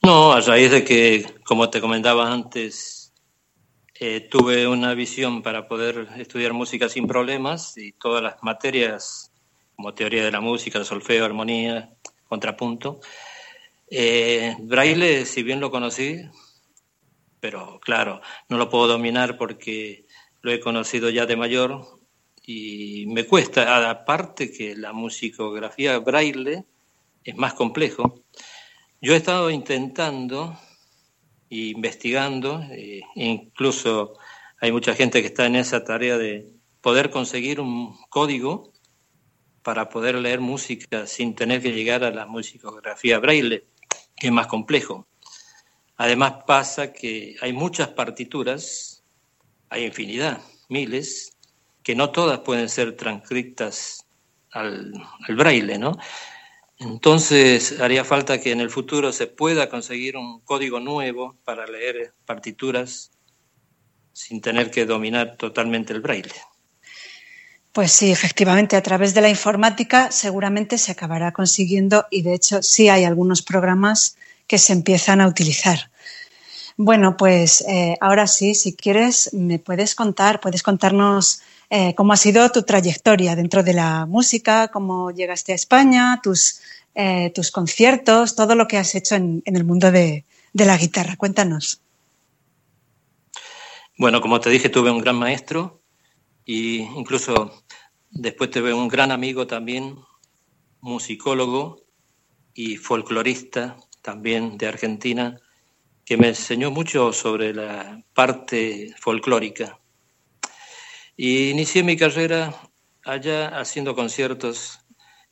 No, 0.03 0.33
a 0.33 0.41
raíz 0.41 0.73
de 0.73 0.85
que, 0.85 1.25
como 1.45 1.71
te 1.71 1.81
comentaba 1.81 2.33
antes, 2.33 3.13
eh, 4.01 4.27
tuve 4.29 4.67
una 4.67 4.95
visión 4.95 5.43
para 5.43 5.69
poder 5.69 6.09
estudiar 6.17 6.53
música 6.53 6.89
sin 6.89 7.07
problemas 7.07 7.79
y 7.79 7.93
todas 7.93 8.25
las 8.25 8.43
materias 8.43 9.31
como 9.77 9.95
teoría 9.95 10.25
de 10.25 10.33
la 10.33 10.41
música, 10.41 10.83
solfeo, 10.83 11.25
armonía, 11.25 11.91
contrapunto. 12.29 12.99
Eh, 13.95 14.57
braille, 14.59 15.27
si 15.27 15.43
bien 15.43 15.61
lo 15.61 15.71
conocí, 15.71 16.23
pero 17.41 17.79
claro, 17.79 18.23
no 18.49 18.57
lo 18.57 18.71
puedo 18.71 18.87
dominar 18.87 19.37
porque 19.37 20.07
lo 20.41 20.51
he 20.51 20.61
conocido 20.61 21.11
ya 21.11 21.27
de 21.27 21.37
mayor 21.37 22.01
y 22.43 23.05
me 23.09 23.27
cuesta, 23.27 23.91
aparte 23.91 24.51
que 24.51 24.75
la 24.77 24.95
musicografía 24.95 25.99
braille 25.99 26.65
es 27.23 27.37
más 27.37 27.53
complejo. 27.53 28.25
Yo 29.03 29.13
he 29.13 29.19
estado 29.19 29.51
intentando 29.51 30.59
e 31.51 31.57
investigando, 31.57 32.63
e 32.71 33.03
incluso 33.15 34.15
hay 34.59 34.73
mucha 34.73 34.95
gente 34.95 35.21
que 35.21 35.27
está 35.27 35.45
en 35.45 35.57
esa 35.57 35.85
tarea 35.85 36.17
de 36.17 36.51
poder 36.81 37.11
conseguir 37.11 37.61
un 37.61 37.95
código 38.09 38.73
para 39.63 39.91
poder 39.91 40.15
leer 40.15 40.41
música 40.41 41.07
sin 41.07 41.35
tener 41.35 41.61
que 41.61 41.73
llegar 41.73 42.05
a 42.05 42.11
la 42.11 42.25
musicografía 42.25 43.19
braille, 43.19 43.67
que 44.23 44.29
es 44.29 44.33
más 44.33 44.47
complejo. 44.47 45.09
Además 45.97 46.45
pasa 46.47 46.93
que 46.93 47.35
hay 47.41 47.53
muchas 47.53 47.89
partituras, 47.89 49.03
hay 49.69 49.87
infinidad, 49.87 50.41
miles, 50.69 51.37
que 51.83 51.97
no 51.97 52.11
todas 52.13 52.39
pueden 52.39 52.69
ser 52.69 52.97
transcritas 52.97 54.07
al, 54.53 54.93
al 55.27 55.35
braille, 55.35 55.77
¿no? 55.77 55.99
Entonces 56.79 57.81
haría 57.81 58.05
falta 58.05 58.41
que 58.41 58.53
en 58.53 58.61
el 58.61 58.71
futuro 58.71 59.13
se 59.13 59.27
pueda 59.27 59.69
conseguir 59.69 60.17
un 60.17 60.39
código 60.43 60.79
nuevo 60.79 61.37
para 61.43 61.67
leer 61.67 62.15
partituras 62.25 63.11
sin 64.13 64.41
tener 64.41 64.71
que 64.71 64.87
dominar 64.87 65.37
totalmente 65.37 65.93
el 65.95 66.01
braille. 66.01 66.31
Pues 67.73 67.91
sí, 67.93 68.13
efectivamente, 68.13 68.77
a 68.77 68.83
través 68.83 69.15
de 69.15 69.23
la 69.23 69.31
informática 69.31 70.11
seguramente 70.13 70.77
se 70.77 70.93
acabará 70.93 71.33
consiguiendo 71.33 72.07
y 72.11 72.21
de 72.21 72.35
hecho 72.35 72.63
sí 72.63 72.91
hay 72.91 73.05
algunos 73.05 73.41
programas 73.41 74.17
que 74.47 74.59
se 74.59 74.75
empiezan 74.75 75.23
a 75.23 75.27
utilizar. 75.27 75.91
Bueno, 76.77 77.17
pues 77.17 77.63
eh, 77.67 77.97
ahora 78.01 78.27
sí, 78.27 78.55
si 78.55 78.75
quieres, 78.75 79.33
me 79.33 79.59
puedes 79.59 79.95
contar, 79.95 80.41
puedes 80.41 80.63
contarnos 80.63 81.41
eh, 81.71 81.95
cómo 81.95 82.13
ha 82.13 82.19
sido 82.19 82.51
tu 82.51 82.63
trayectoria 82.63 83.37
dentro 83.37 83.63
de 83.63 83.73
la 83.73 84.05
música, 84.05 84.69
cómo 84.69 85.11
llegaste 85.11 85.53
a 85.53 85.55
España, 85.55 86.21
tus, 86.23 86.61
eh, 86.95 87.31
tus 87.35 87.51
conciertos, 87.51 88.37
todo 88.37 88.55
lo 88.55 88.69
que 88.69 88.77
has 88.77 88.95
hecho 88.95 89.15
en, 89.15 89.43
en 89.47 89.57
el 89.57 89.65
mundo 89.65 89.91
de, 89.91 90.27
de 90.53 90.65
la 90.67 90.77
guitarra. 90.77 91.17
Cuéntanos. 91.17 91.81
Bueno, 93.97 94.21
como 94.21 94.41
te 94.41 94.51
dije, 94.51 94.69
tuve 94.69 94.91
un 94.91 95.01
gran 95.01 95.17
maestro 95.17 95.81
y 96.45 96.79
incluso 96.97 97.62
después 98.13 98.51
tuve 98.51 98.73
un 98.73 98.89
gran 98.89 99.11
amigo 99.11 99.47
también, 99.47 99.99
musicólogo 100.81 101.83
y 102.55 102.77
folclorista 102.77 103.77
también 104.03 104.59
de 104.59 104.69
Argentina, 104.69 105.41
que 106.05 106.17
me 106.17 106.29
enseñó 106.29 106.71
mucho 106.71 107.13
sobre 107.13 107.53
la 107.53 108.03
parte 108.15 108.95
folclórica. 108.99 109.81
Y 111.17 111.51
inicié 111.51 111.83
mi 111.83 111.97
carrera 111.97 112.55
allá 113.05 113.49
haciendo 113.59 113.95
conciertos 113.95 114.81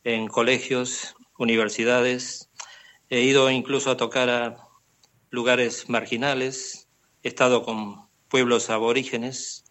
en 0.04 0.26
colegios, 0.28 1.14
universidades. 1.38 2.50
He 3.08 3.20
ido 3.20 3.50
incluso 3.50 3.90
a 3.90 3.96
tocar 3.96 4.30
a 4.30 4.56
lugares 5.30 5.88
marginales. 5.88 6.88
He 7.22 7.28
estado 7.28 7.62
con 7.64 8.08
pueblos 8.28 8.70
aborígenes 8.70 9.64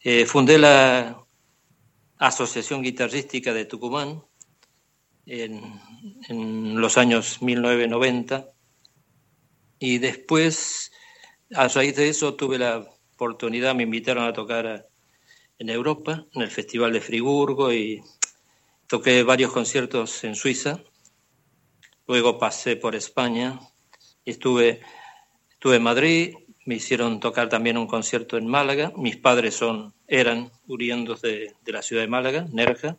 eh, 0.00 0.26
fundé 0.26 0.58
la 0.58 1.26
Asociación 2.18 2.82
Guitarrística 2.82 3.52
de 3.52 3.64
Tucumán 3.64 4.22
en, 5.26 6.80
los 6.80 6.98
años 6.98 7.42
1990 7.42 8.50
y 9.78 9.98
después, 9.98 10.92
a 11.54 11.68
raíz 11.68 11.96
de 11.96 12.08
eso, 12.08 12.34
tuve 12.34 12.58
la 12.58 12.88
oportunidad, 13.14 13.74
me 13.74 13.84
invitaron 13.84 14.24
a 14.24 14.32
tocar 14.32 14.88
en 15.58 15.70
Europa, 15.70 16.26
en 16.32 16.42
el 16.42 16.50
Festival 16.50 16.92
de 16.92 17.00
Friburgo 17.00 17.72
y 17.72 18.02
toqué 18.86 19.22
varios 19.22 19.52
conciertos 19.52 20.24
en 20.24 20.34
Suiza. 20.34 20.82
Luego 22.06 22.38
pasé 22.38 22.76
por 22.76 22.94
España 22.94 23.60
estuve, 24.30 24.80
estuve 25.50 25.76
en 25.76 25.82
Madrid, 25.82 26.34
me 26.68 26.74
hicieron 26.74 27.18
tocar 27.18 27.48
también 27.48 27.78
un 27.78 27.86
concierto 27.86 28.36
en 28.36 28.46
Málaga. 28.46 28.92
Mis 28.94 29.16
padres 29.16 29.54
son, 29.54 29.94
eran 30.06 30.50
oriundos 30.68 31.22
de, 31.22 31.54
de 31.64 31.72
la 31.72 31.80
ciudad 31.80 32.02
de 32.02 32.08
Málaga, 32.08 32.46
Nerja. 32.52 32.98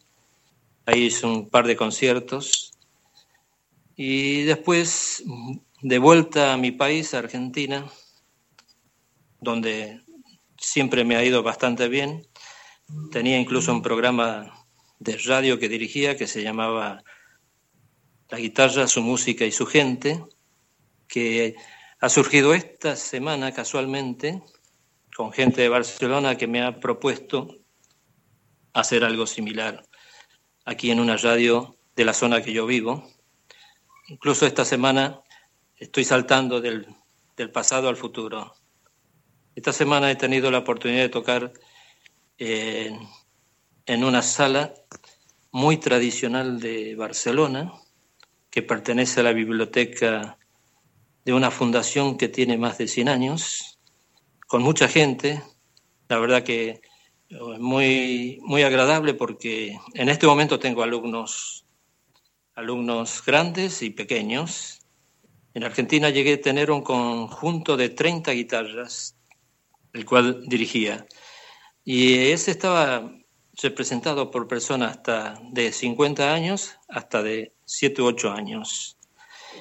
Ahí 0.87 1.03
hice 1.03 1.27
un 1.27 1.51
par 1.51 1.67
de 1.67 1.75
conciertos. 1.75 2.71
Y 3.95 4.41
después, 4.41 5.23
de 5.83 5.99
vuelta 5.99 6.53
a 6.53 6.57
mi 6.57 6.71
país, 6.71 7.13
Argentina, 7.13 7.85
donde 9.39 10.01
siempre 10.57 11.03
me 11.03 11.15
ha 11.15 11.23
ido 11.23 11.43
bastante 11.43 11.89
bien. 11.89 12.25
Tenía 13.11 13.37
incluso 13.37 13.71
un 13.71 13.83
programa 13.83 14.65
de 14.97 15.15
radio 15.19 15.59
que 15.59 15.69
dirigía 15.69 16.17
que 16.17 16.25
se 16.25 16.41
llamaba 16.41 17.03
La 18.29 18.39
guitarra, 18.39 18.87
su 18.87 19.03
música 19.03 19.45
y 19.45 19.51
su 19.51 19.67
gente, 19.67 20.25
que 21.07 21.55
ha 22.01 22.07
surgido 22.07 22.53
esta 22.53 22.95
semana 22.95 23.51
casualmente 23.51 24.41
con 25.15 25.33
gente 25.33 25.61
de 25.61 25.69
Barcelona 25.69 26.37
que 26.37 26.47
me 26.47 26.61
ha 26.61 26.79
propuesto 26.79 27.57
hacer 28.71 29.03
algo 29.03 29.27
similar 29.27 29.83
aquí 30.63 30.91
en 30.91 31.01
una 31.01 31.17
radio 31.17 31.75
de 31.97 32.05
la 32.05 32.13
zona 32.13 32.41
que 32.41 32.53
yo 32.53 32.65
vivo. 32.65 33.03
Incluso 34.07 34.45
esta 34.45 34.63
semana 34.63 35.21
estoy 35.75 36.05
saltando 36.05 36.61
del, 36.61 36.87
pasado 37.51 37.89
al 37.89 37.97
futuro. 37.97 38.55
Esta 39.55 39.73
semana 39.73 40.09
he 40.09 40.15
tenido 40.15 40.51
la 40.51 40.59
oportunidad 40.59 41.01
de 41.01 41.09
tocar 41.09 41.51
en, 42.37 42.97
en 43.85 44.03
una 44.05 44.21
sala 44.21 44.73
muy 45.51 45.77
tradicional 45.77 46.61
de 46.61 46.95
Barcelona 46.95 47.73
que 48.49 48.61
pertenece 48.61 49.19
a 49.19 49.23
la 49.23 49.33
biblioteca 49.33 50.38
de 51.25 51.33
una 51.33 51.51
fundación 51.51 52.17
que 52.17 52.27
tiene 52.27 52.57
más 52.57 52.77
de 52.77 52.87
100 52.87 53.09
años, 53.09 53.79
con 54.47 54.63
mucha 54.63 54.87
gente, 54.87 55.43
la 56.07 56.17
verdad 56.19 56.43
que 56.43 56.81
muy, 57.59 58.39
muy 58.41 58.63
agradable 58.63 59.13
porque 59.13 59.79
en 59.93 60.09
este 60.09 60.25
momento 60.25 60.59
tengo 60.59 60.81
alumnos, 60.81 61.65
alumnos 62.55 63.23
grandes 63.25 63.81
y 63.81 63.91
pequeños. 63.91 64.79
En 65.53 65.63
Argentina 65.63 66.09
llegué 66.09 66.33
a 66.33 66.41
tener 66.41 66.71
un 66.71 66.81
conjunto 66.81 67.77
de 67.77 67.89
30 67.89 68.31
guitarras, 68.31 69.15
el 69.93 70.05
cual 70.05 70.43
dirigía. 70.47 71.05
Y 71.83 72.31
ese 72.31 72.51
estaba 72.51 73.11
representado 73.61 74.31
por 74.31 74.47
personas 74.47 74.97
hasta 74.97 75.39
de 75.51 75.71
50 75.71 76.33
años 76.33 76.75
hasta 76.87 77.21
de 77.21 77.53
7 77.65 78.01
u 78.01 78.05
8 78.05 78.31
años. 78.31 78.98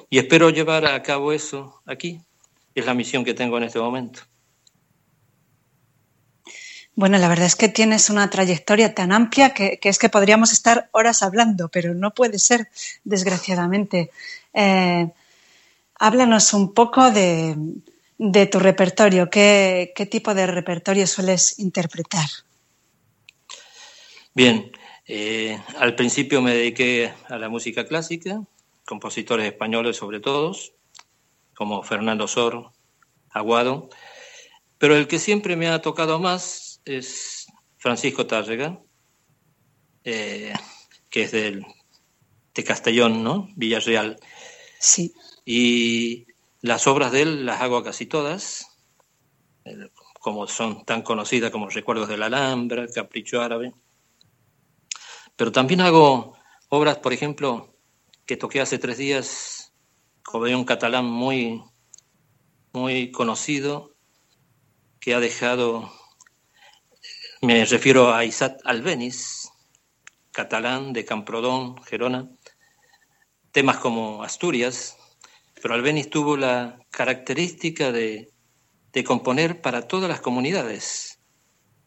Y 0.09 0.17
espero 0.17 0.49
llevar 0.49 0.85
a 0.85 1.01
cabo 1.03 1.31
eso 1.31 1.81
aquí. 1.85 2.19
Es 2.73 2.85
la 2.85 2.93
misión 2.93 3.23
que 3.23 3.33
tengo 3.33 3.57
en 3.57 3.63
este 3.63 3.79
momento. 3.79 4.21
Bueno, 6.95 7.17
la 7.17 7.29
verdad 7.29 7.45
es 7.45 7.55
que 7.55 7.69
tienes 7.69 8.09
una 8.09 8.29
trayectoria 8.29 8.93
tan 8.93 9.13
amplia 9.13 9.53
que, 9.53 9.79
es 9.81 9.99
que 9.99 10.09
podríamos 10.09 10.51
estar 10.51 10.89
horas 10.91 11.23
hablando, 11.23 11.69
pero 11.69 11.93
no 11.93 12.13
puede 12.13 12.39
ser, 12.39 12.67
desgraciadamente. 13.05 14.11
Eh, 14.53 15.07
háblanos 15.95 16.53
un 16.53 16.73
poco 16.73 17.09
de, 17.11 17.55
tu 18.47 18.59
repertorio. 18.59 19.29
¿Qué, 19.29 20.07
tipo 20.11 20.33
de 20.33 20.47
repertorio 20.47 21.07
sueles 21.07 21.59
interpretar? 21.59 22.27
Bien, 24.33 24.69
eh, 25.07 25.57
al 25.77 25.95
principio 25.95 26.41
me 26.41 26.53
dediqué 26.53 27.13
a 27.29 27.37
la 27.37 27.47
música 27.47 27.85
clásica, 27.85 28.41
compositores 28.89 29.45
españoles 29.45 29.97
sobre 29.97 30.19
todo, 30.19 30.51
como 31.53 31.83
Fernando 31.83 32.27
Sor, 32.27 32.71
Aguado, 33.29 33.89
pero 34.79 34.95
el 34.95 35.07
que 35.07 35.19
siempre 35.19 35.55
me 35.55 35.67
ha 35.67 35.83
tocado 35.83 36.17
más 36.17 36.81
es 36.85 37.45
Francisco 37.77 38.25
Tárrega, 38.25 38.81
eh, 40.03 40.53
que 41.11 41.23
es 41.23 41.31
del, 41.31 41.63
de 42.55 42.63
Castellón, 42.63 43.23
¿no? 43.23 43.49
Villarreal. 43.55 44.19
Sí. 44.79 45.13
Y 45.45 46.25
las 46.61 46.87
obras 46.87 47.11
de 47.11 47.21
él 47.21 47.45
las 47.45 47.61
hago 47.61 47.83
casi 47.83 48.07
todas, 48.07 48.79
eh, 49.65 49.89
como 50.19 50.47
son 50.47 50.83
tan 50.83 51.03
conocidas 51.03 51.51
como 51.51 51.69
Recuerdos 51.69 52.09
de 52.09 52.17
la 52.17 52.25
Alhambra, 52.25 52.87
Capricho 52.87 53.39
Árabe. 53.43 53.71
Pero 55.35 55.51
también 55.51 55.81
hago 55.81 56.35
obras, 56.69 56.97
por 56.97 57.13
ejemplo, 57.13 57.68
que 58.29 58.37
toqué 58.37 58.61
hace 58.61 58.77
tres 58.77 58.99
días, 58.99 59.73
como 60.21 60.43
un 60.43 60.63
catalán 60.63 61.05
muy, 61.05 61.63
muy 62.73 63.09
conocido, 63.09 63.95
que 64.99 65.15
ha 65.15 65.19
dejado 65.19 65.91
me 67.41 67.65
refiero 67.65 68.13
a 68.13 68.23
Isaac 68.25 68.59
Albeniz, 68.65 69.49
catalán 70.31 70.93
de 70.93 71.05
Camprodón, 71.05 71.81
Gerona, 71.81 72.29
temas 73.51 73.77
como 73.77 74.21
Asturias, 74.21 74.95
pero 75.59 75.73
Albeniz 75.73 76.11
tuvo 76.11 76.37
la 76.37 76.77
característica 76.91 77.91
de, 77.91 78.31
componer 79.07 79.59
para 79.59 79.87
todas 79.87 80.07
las 80.07 80.21
comunidades, 80.21 81.19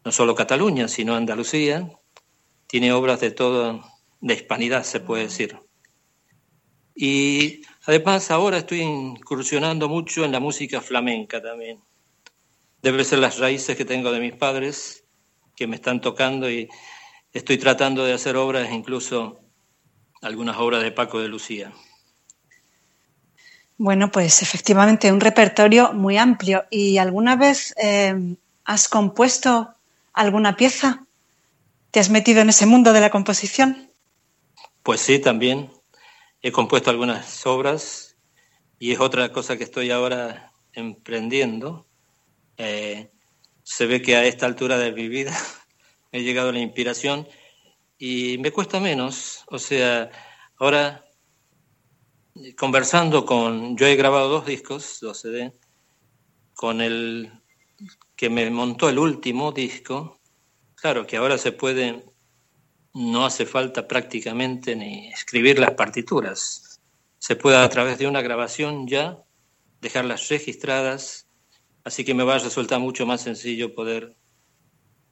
no 0.05 0.11
solo 0.11 0.35
Cataluña, 0.35 0.89
sino 0.89 1.15
Andalucía, 1.15 1.89
tiene 2.67 2.93
obras 2.93 3.21
de 3.21 3.31
toda, 3.31 3.81
de 4.21 4.35
hispanidad 4.35 4.83
se 4.83 4.99
puede 4.99 5.23
decir. 5.23 5.61
Y 7.05 7.63
además 7.85 8.31
ahora 8.31 8.59
estoy 8.59 8.83
incursionando 8.83 9.89
mucho 9.89 10.25
en 10.25 10.31
la 10.31 10.39
música 10.39 10.81
flamenca 10.81 11.43
también. 11.43 11.81
Debe 12.81 13.03
ser 13.03 13.19
las 13.19 13.41
raíces 13.41 13.77
que 13.77 13.85
tengo 13.85 14.13
de 14.13 14.21
mis 14.21 14.37
padres, 14.37 15.03
que 15.57 15.67
me 15.67 15.75
están 15.75 16.01
tocando 16.01 16.49
y 16.49 16.69
estoy 17.33 17.59
tratando 17.59 18.05
de 18.05 18.13
hacer 18.13 18.37
obras, 18.37 18.71
incluso 18.71 19.41
algunas 20.21 20.57
obras 20.59 20.85
de 20.85 20.93
Paco 20.93 21.19
de 21.19 21.27
Lucía. 21.27 21.73
Bueno, 23.79 24.13
pues 24.13 24.41
efectivamente 24.41 25.11
un 25.11 25.21
repertorio 25.21 25.93
muy 25.95 26.19
amplio. 26.19 26.67
¿Y 26.71 26.99
alguna 26.99 27.35
vez 27.35 27.75
eh, 27.83 28.15
has 28.65 28.87
compuesto 28.87 29.75
alguna 30.13 30.55
pieza? 30.55 31.05
¿Te 31.91 31.99
has 31.99 32.11
metido 32.11 32.43
en 32.43 32.51
ese 32.51 32.67
mundo 32.67 32.93
de 32.93 33.01
la 33.01 33.11
composición? 33.11 33.91
Pues 34.85 35.01
sí, 35.01 35.19
también. 35.19 35.82
He 36.43 36.51
compuesto 36.51 36.91
algunas 36.91 37.47
obras 37.47 38.17
y 38.79 38.93
es 38.93 39.01
otra 39.01 39.33
cosa 39.33 39.57
que 39.57 39.65
estoy 39.65 39.91
ahora 39.91 40.53
emprendiendo. 40.73 41.87
Eh, 42.57 43.11
se 43.63 43.87
ve 43.87 44.03
que 44.03 44.17
a 44.17 44.25
esta 44.25 44.47
altura 44.47 44.77
de 44.77 44.93
mi 44.93 45.09
vida 45.09 45.33
he 46.13 46.23
llegado 46.23 46.51
a 46.51 46.53
la 46.53 46.59
inspiración 46.59 47.29
y 47.97 48.39
me 48.39 48.51
cuesta 48.51 48.81
menos. 48.81 49.45
O 49.47 49.59
sea, 49.59 50.11
ahora 50.59 51.05
conversando 52.57 53.25
con, 53.25 53.77
yo 53.77 53.87
he 53.87 53.97
grabado 53.97 54.29
dos 54.29 54.47
discos, 54.47 54.99
dos 55.01 55.21
CD, 55.21 55.53
con 56.55 56.81
el 56.81 57.33
que 58.17 58.31
me 58.31 58.49
montó 58.51 58.89
el 58.89 58.99
último 58.99 59.53
disco, 59.53 60.21
claro 60.75 61.07
que 61.07 61.17
ahora 61.17 61.39
se 61.39 61.53
puede, 61.53 62.05
no 62.95 63.25
hace 63.27 63.47
falta 63.47 63.89
prácticamente 63.89 64.77
ni 64.77 65.09
escribir 65.09 65.59
las 65.59 65.73
partituras, 65.73 66.81
se 67.19 67.37
puede 67.37 67.57
a 67.57 67.69
través 67.69 67.99
de 67.99 68.07
una 68.07 68.23
grabación 68.23 68.87
ya 68.87 69.19
dejarlas 69.81 70.29
registradas 70.29 71.27
Así 71.85 72.05
que 72.05 72.15
me 72.15 72.25
va 72.25 72.37
a 72.37 72.39
resultar 72.39 72.79
mucho 72.79 73.07
más 73.07 73.23
sencillo 73.23 73.75
poder 73.75 74.17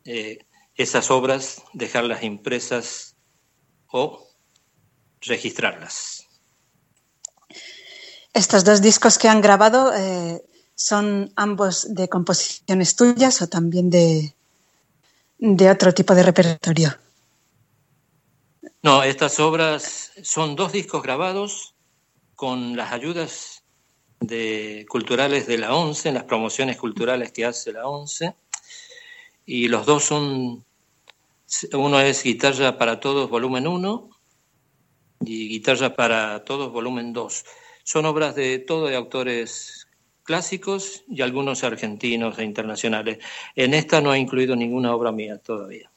eh, 0.05 0.47
esas 0.77 1.11
obras 1.11 1.63
dejarlas 1.73 2.23
impresas 2.23 3.17
o 3.91 4.29
registrarlas. 5.21 6.27
Estos 8.33 8.65
dos 8.65 8.81
discos 8.81 9.19
que 9.19 9.29
han 9.29 9.41
grabado 9.41 9.93
eh, 9.95 10.41
son 10.77 11.33
ambos 11.35 11.93
de 11.93 12.09
composiciones 12.09 12.95
tuyas 12.95 13.43
o 13.43 13.49
también 13.49 13.91
de, 13.91 14.35
de 15.39 15.71
otro 15.71 15.93
tipo 15.93 16.15
de 16.15 16.23
repertorio. 16.23 16.97
No, 18.83 19.03
estas 19.03 19.39
obras 19.41 20.13
son 20.23 20.57
dos 20.57 20.73
discos 20.73 21.03
grabados 21.03 21.75
con 22.35 22.77
las 22.79 22.93
ayudas 22.93 23.63
de 24.21 24.87
culturales 24.89 25.47
de 25.47 25.59
la 25.59 25.75
ONCE, 25.75 26.09
en 26.09 26.15
las 26.15 26.25
promociones 26.25 26.79
culturales 26.79 27.31
que 27.31 27.45
hace 27.45 27.73
la 27.73 27.87
ONCE. 27.87 28.35
Y 29.45 29.69
los 29.69 29.85
dos 29.85 30.05
son, 30.05 30.65
uno 31.75 32.01
es 32.01 32.23
Guitarra 32.23 32.79
para 32.79 33.01
Todos, 33.01 33.29
volumen 33.29 33.67
1, 33.67 34.11
y 35.27 35.49
Guitarra 35.49 35.95
para 35.95 36.43
Todos, 36.45 36.73
volumen 36.73 37.13
2. 37.13 37.45
Son 37.85 38.07
obras 38.07 38.35
de 38.35 38.61
todo 38.61 38.87
de 38.87 38.97
autores 38.97 39.89
clásicos 40.23 41.05
y 41.07 41.21
algunos 41.21 41.65
argentinos 41.65 42.39
e 42.39 42.45
internacionales. 42.45 43.19
En 43.57 43.75
esta 43.75 44.01
no 44.01 44.15
he 44.15 44.19
incluido 44.19 44.57
ninguna 44.57 44.95
obra 44.95 45.13
mía 45.13 45.37
todavía. 45.37 45.91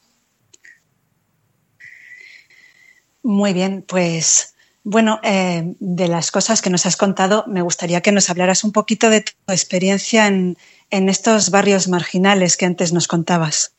Muy 3.23 3.53
bien, 3.53 3.85
pues 3.87 4.53
bueno, 4.83 5.21
eh, 5.23 5.75
de 5.79 6.07
las 6.09 6.29
cosas 6.29 6.61
que 6.61 6.69
nos 6.69 6.85
has 6.85 6.97
contado, 6.97 7.45
me 7.47 7.61
gustaría 7.61 8.01
que 8.01 8.11
nos 8.11 8.29
hablaras 8.29 8.65
un 8.65 8.73
poquito 8.73 9.09
de 9.09 9.21
tu 9.21 9.31
experiencia 9.47 10.27
en, 10.27 10.57
estos 10.89 11.49
barrios 11.49 11.87
marginales 11.87 12.57
que 12.57 12.65
antes 12.65 12.91
nos 12.91 13.07
contabas. 13.07 13.73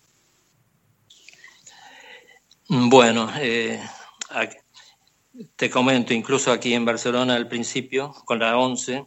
Bueno, 2.69 3.31
eh, 3.39 3.81
te 5.57 5.69
comento, 5.69 6.15
incluso 6.15 6.51
aquí 6.51 6.73
en 6.73 6.87
Barcelona 6.87 7.37
al 7.37 7.49
principio, 7.49 8.15
con 8.25 8.39
la 8.39 8.57
ONCE, 8.57 9.05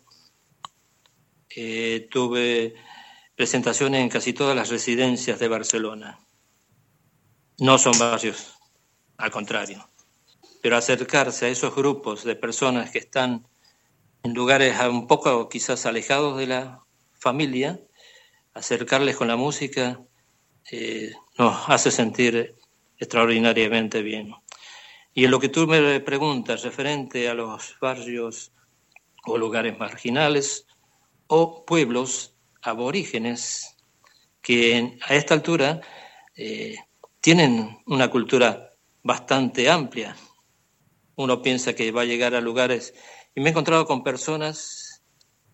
eh, 1.50 2.08
tuve 2.12 2.76
presentaciones 3.36 4.02
en 4.02 4.10
casi 4.10 4.34
todas 4.34 4.56
las 4.56 4.70
residencias 4.70 5.40
de 5.40 5.48
Barcelona. 5.48 6.20
No 7.58 7.80
son 7.80 7.98
barrios, 7.98 8.54
al 9.18 9.32
contrario 9.32 9.84
pero 10.62 10.78
acercarse 10.78 11.46
a 11.46 11.50
esos 11.50 11.76
grupos 11.76 12.24
de 12.24 12.36
personas 12.36 12.92
que 12.92 13.00
están 13.00 13.48
en 14.24 14.34
lugares 14.34 14.76
un 14.90 15.08
poco 15.08 15.48
quizás 15.50 15.86
alejados 15.86 16.38
de 16.38 16.48
la 16.48 16.84
familia, 17.14 17.80
acercarles 18.54 19.16
con 19.16 19.28
la 19.28 19.36
música 19.36 20.02
eh, 20.72 21.14
nos 21.38 21.70
hace 21.70 21.92
sentir 21.92 22.56
extraordinariamente 22.98 24.02
bien. 24.02 24.34
Y 25.14 25.26
en 25.26 25.32
lo 25.32 25.40
que 25.40 25.50
tú 25.50 25.66
me 25.68 26.00
preguntas 26.02 26.64
referente 26.64 27.30
a 27.30 27.34
los 27.34 27.78
barrios 27.80 28.52
o 29.26 29.38
lugares 29.38 29.78
marginales 29.78 30.68
o 31.28 31.66
pueblos 31.66 32.36
aborígenes 32.62 33.76
que 34.42 34.98
a 35.08 35.16
esta 35.16 35.34
altura 35.34 35.82
eh, 36.36 36.76
tienen 37.22 37.80
una 37.86 38.10
cultura 38.10 38.74
bastante 39.04 39.70
amplia, 39.70 40.16
uno 41.18 41.42
piensa 41.42 41.74
que 41.74 41.92
va 41.92 42.02
a 42.02 42.06
llegar 42.06 42.34
a 42.34 42.42
lugares 42.42 42.94
y 43.36 43.42
me 43.42 43.48
he 43.48 43.52
encontrado 43.52 43.86
con 43.86 44.04
personas 44.04 45.04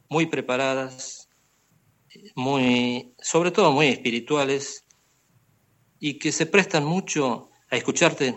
muy 0.09 0.27
preparadas, 0.27 1.27
muy, 2.35 3.13
sobre 3.19 3.49
todo 3.49 3.71
muy 3.71 3.87
espirituales, 3.87 4.83
y 5.99 6.19
que 6.19 6.31
se 6.31 6.45
prestan 6.45 6.83
mucho 6.85 7.49
a 7.71 7.77
escucharte 7.77 8.35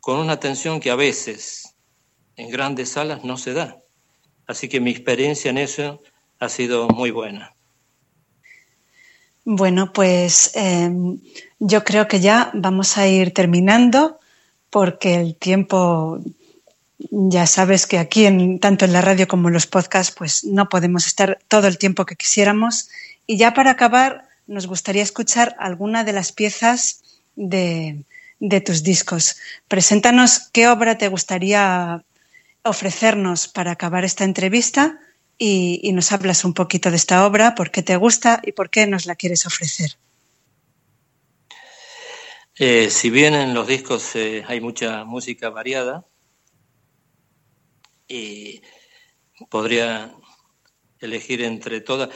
con 0.00 0.18
una 0.18 0.34
atención 0.34 0.80
que 0.80 0.90
a 0.90 0.96
veces 0.96 1.74
en 2.36 2.48
grandes 2.48 2.90
salas 2.90 3.24
no 3.24 3.36
se 3.36 3.52
da. 3.52 3.82
Así 4.46 4.68
que 4.68 4.80
mi 4.80 4.90
experiencia 4.90 5.50
en 5.50 5.58
eso 5.58 6.00
ha 6.38 6.48
sido 6.48 6.88
muy 6.88 7.10
buena. 7.10 7.54
Bueno, 9.44 9.92
pues 9.92 10.52
em, 10.54 11.20
yo 11.58 11.82
creo 11.82 12.06
que 12.06 12.20
ya 12.20 12.52
vamos 12.54 12.96
a 12.96 13.08
ir 13.08 13.34
terminando 13.34 14.20
porque 14.70 15.16
el 15.16 15.36
tiempo, 15.36 16.20
ya 17.10 17.46
sabes 17.46 17.86
que 17.86 17.98
aquí, 17.98 18.26
en, 18.26 18.58
tanto 18.58 18.84
en 18.84 18.92
la 18.92 19.00
radio 19.00 19.28
como 19.28 19.48
en 19.48 19.54
los 19.54 19.66
podcasts, 19.66 20.14
pues 20.16 20.44
no 20.44 20.68
podemos 20.68 21.06
estar 21.06 21.38
todo 21.48 21.66
el 21.66 21.78
tiempo 21.78 22.06
que 22.06 22.16
quisiéramos. 22.16 22.88
Y 23.26 23.36
ya 23.36 23.54
para 23.54 23.72
acabar, 23.72 24.28
nos 24.46 24.66
gustaría 24.66 25.02
escuchar 25.02 25.56
alguna 25.58 26.04
de 26.04 26.12
las 26.12 26.32
piezas 26.32 27.02
de, 27.36 28.04
de 28.40 28.60
tus 28.60 28.82
discos. 28.82 29.36
Preséntanos 29.68 30.50
qué 30.52 30.68
obra 30.68 30.98
te 30.98 31.08
gustaría 31.08 32.04
ofrecernos 32.64 33.48
para 33.48 33.72
acabar 33.72 34.04
esta 34.04 34.24
entrevista 34.24 34.98
y, 35.38 35.90
nos 35.92 36.12
hablas 36.12 36.44
un 36.44 36.54
poquito 36.54 36.90
de 36.90 36.96
esta 36.96 37.26
obra, 37.26 37.54
por 37.54 37.70
qué 37.70 37.82
te 37.82 37.96
gusta 37.96 38.40
y 38.44 38.52
por 38.52 38.70
qué 38.70 38.86
nos 38.86 39.06
la 39.06 39.16
quieres 39.16 39.46
ofrecer. 39.46 39.96
Eh, 42.58 42.90
si 42.90 43.10
bien 43.10 43.34
en 43.34 43.54
los 43.54 43.66
discos 43.66 44.14
eh, 44.14 44.44
hay 44.46 44.60
mucha 44.60 45.04
música 45.04 45.50
variada, 45.50 46.04
y 48.12 48.62
podría 49.48 50.14
elegir 51.00 51.42
entre 51.42 51.80
todas 51.80 52.10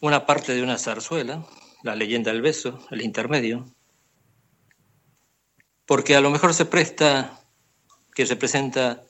una 0.00 0.26
parte 0.26 0.54
de 0.54 0.62
una 0.62 0.78
zarzuela, 0.78 1.46
la 1.82 1.94
leyenda 1.94 2.32
del 2.32 2.42
beso, 2.42 2.84
el 2.90 3.02
intermedio, 3.02 3.64
porque 5.86 6.16
a 6.16 6.20
lo 6.20 6.30
mejor 6.30 6.54
se 6.54 6.64
presta 6.64 7.40
que 8.14 8.26
se 8.26 8.36
presenta 8.36 9.04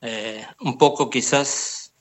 eh, 0.00 0.46
un 0.60 0.78
poco 0.78 1.10
quizás 1.10 1.94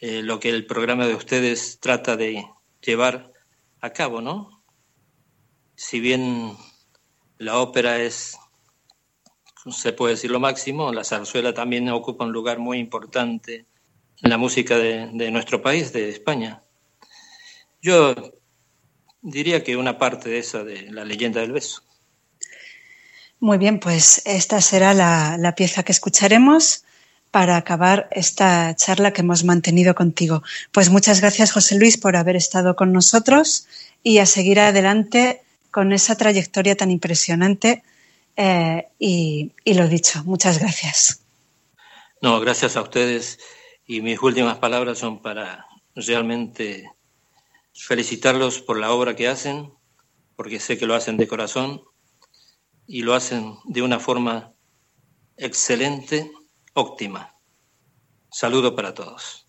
eh, 0.00 0.22
lo 0.22 0.40
que 0.40 0.48
el 0.48 0.64
programa 0.64 1.06
de 1.06 1.14
ustedes 1.14 1.78
trata 1.80 2.16
de 2.16 2.46
llevar 2.80 3.32
a 3.80 3.90
cabo, 3.90 4.20
¿no? 4.20 4.62
Si 5.74 6.00
bien 6.00 6.56
la 7.36 7.58
ópera 7.58 8.00
es, 8.00 8.36
se 9.70 9.92
puede 9.92 10.14
decir 10.14 10.30
lo 10.30 10.40
máximo, 10.40 10.92
la 10.92 11.04
zarzuela 11.04 11.52
también 11.52 11.88
ocupa 11.88 12.24
un 12.24 12.32
lugar 12.32 12.58
muy 12.58 12.78
importante 12.78 13.66
en 14.22 14.30
la 14.30 14.38
música 14.38 14.76
de, 14.76 15.10
de 15.12 15.30
nuestro 15.30 15.62
país, 15.62 15.92
de 15.92 16.08
España. 16.08 16.62
Yo 17.80 18.14
diría 19.22 19.62
que 19.62 19.76
una 19.76 19.98
parte 19.98 20.30
de 20.30 20.38
esa 20.38 20.64
de 20.64 20.90
la 20.90 21.04
leyenda 21.04 21.40
del 21.40 21.52
beso. 21.52 21.82
Muy 23.40 23.58
bien, 23.58 23.78
pues 23.78 24.22
esta 24.24 24.60
será 24.60 24.94
la, 24.94 25.36
la 25.38 25.54
pieza 25.54 25.84
que 25.84 25.92
escucharemos 25.92 26.84
para 27.30 27.56
acabar 27.56 28.08
esta 28.10 28.74
charla 28.74 29.12
que 29.12 29.20
hemos 29.20 29.44
mantenido 29.44 29.94
contigo. 29.94 30.42
Pues 30.72 30.90
muchas 30.90 31.20
gracias, 31.20 31.52
José 31.52 31.76
Luis, 31.76 31.98
por 31.98 32.16
haber 32.16 32.36
estado 32.36 32.74
con 32.74 32.92
nosotros 32.92 33.68
y 34.02 34.18
a 34.18 34.26
seguir 34.26 34.58
adelante 34.60 35.42
con 35.70 35.92
esa 35.92 36.16
trayectoria 36.16 36.76
tan 36.76 36.90
impresionante. 36.90 37.84
Eh, 38.40 38.88
y, 39.00 39.52
lo 39.66 39.88
dicho, 39.88 40.22
muchas 40.24 40.60
gracias. 40.60 41.24
No, 42.22 42.38
gracias 42.38 42.76
a 42.76 42.82
ustedes. 42.82 43.40
Y 43.84 44.00
mis 44.00 44.22
últimas 44.22 44.58
palabras 44.58 44.98
son 44.98 45.20
para 45.20 45.66
realmente 45.96 46.88
felicitarlos 47.74 48.60
por 48.60 48.78
la 48.78 48.92
obra 48.92 49.16
que 49.16 49.26
hacen, 49.26 49.72
porque 50.36 50.60
sé 50.60 50.78
que 50.78 50.86
lo 50.86 50.94
hacen 50.94 51.16
de 51.16 51.26
corazón 51.26 51.82
y 52.86 53.02
lo 53.02 53.14
hacen 53.14 53.56
de 53.64 53.82
una 53.82 53.98
forma 53.98 54.52
excelente 55.36 56.30
óptima. 56.74 57.34
Saludo 58.30 58.76
para 58.76 58.94
todos. 58.94 59.48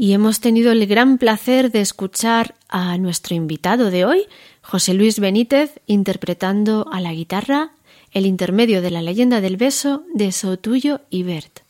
Y 0.00 0.14
hemos 0.14 0.40
tenido 0.40 0.72
el 0.72 0.86
gran 0.86 1.18
placer 1.18 1.70
de 1.70 1.82
escuchar 1.82 2.54
a 2.70 2.96
nuestro 2.96 3.36
invitado 3.36 3.90
de 3.90 4.06
hoy, 4.06 4.24
José 4.62 4.94
Luis 4.94 5.20
Benítez, 5.20 5.78
interpretando 5.86 6.88
a 6.90 7.02
la 7.02 7.12
guitarra 7.12 7.72
el 8.10 8.24
intermedio 8.24 8.80
de 8.80 8.90
la 8.90 9.02
leyenda 9.02 9.42
del 9.42 9.58
beso 9.58 10.04
de 10.14 10.32
Sotuyo 10.32 11.02
y 11.10 11.22
Bert. 11.22 11.60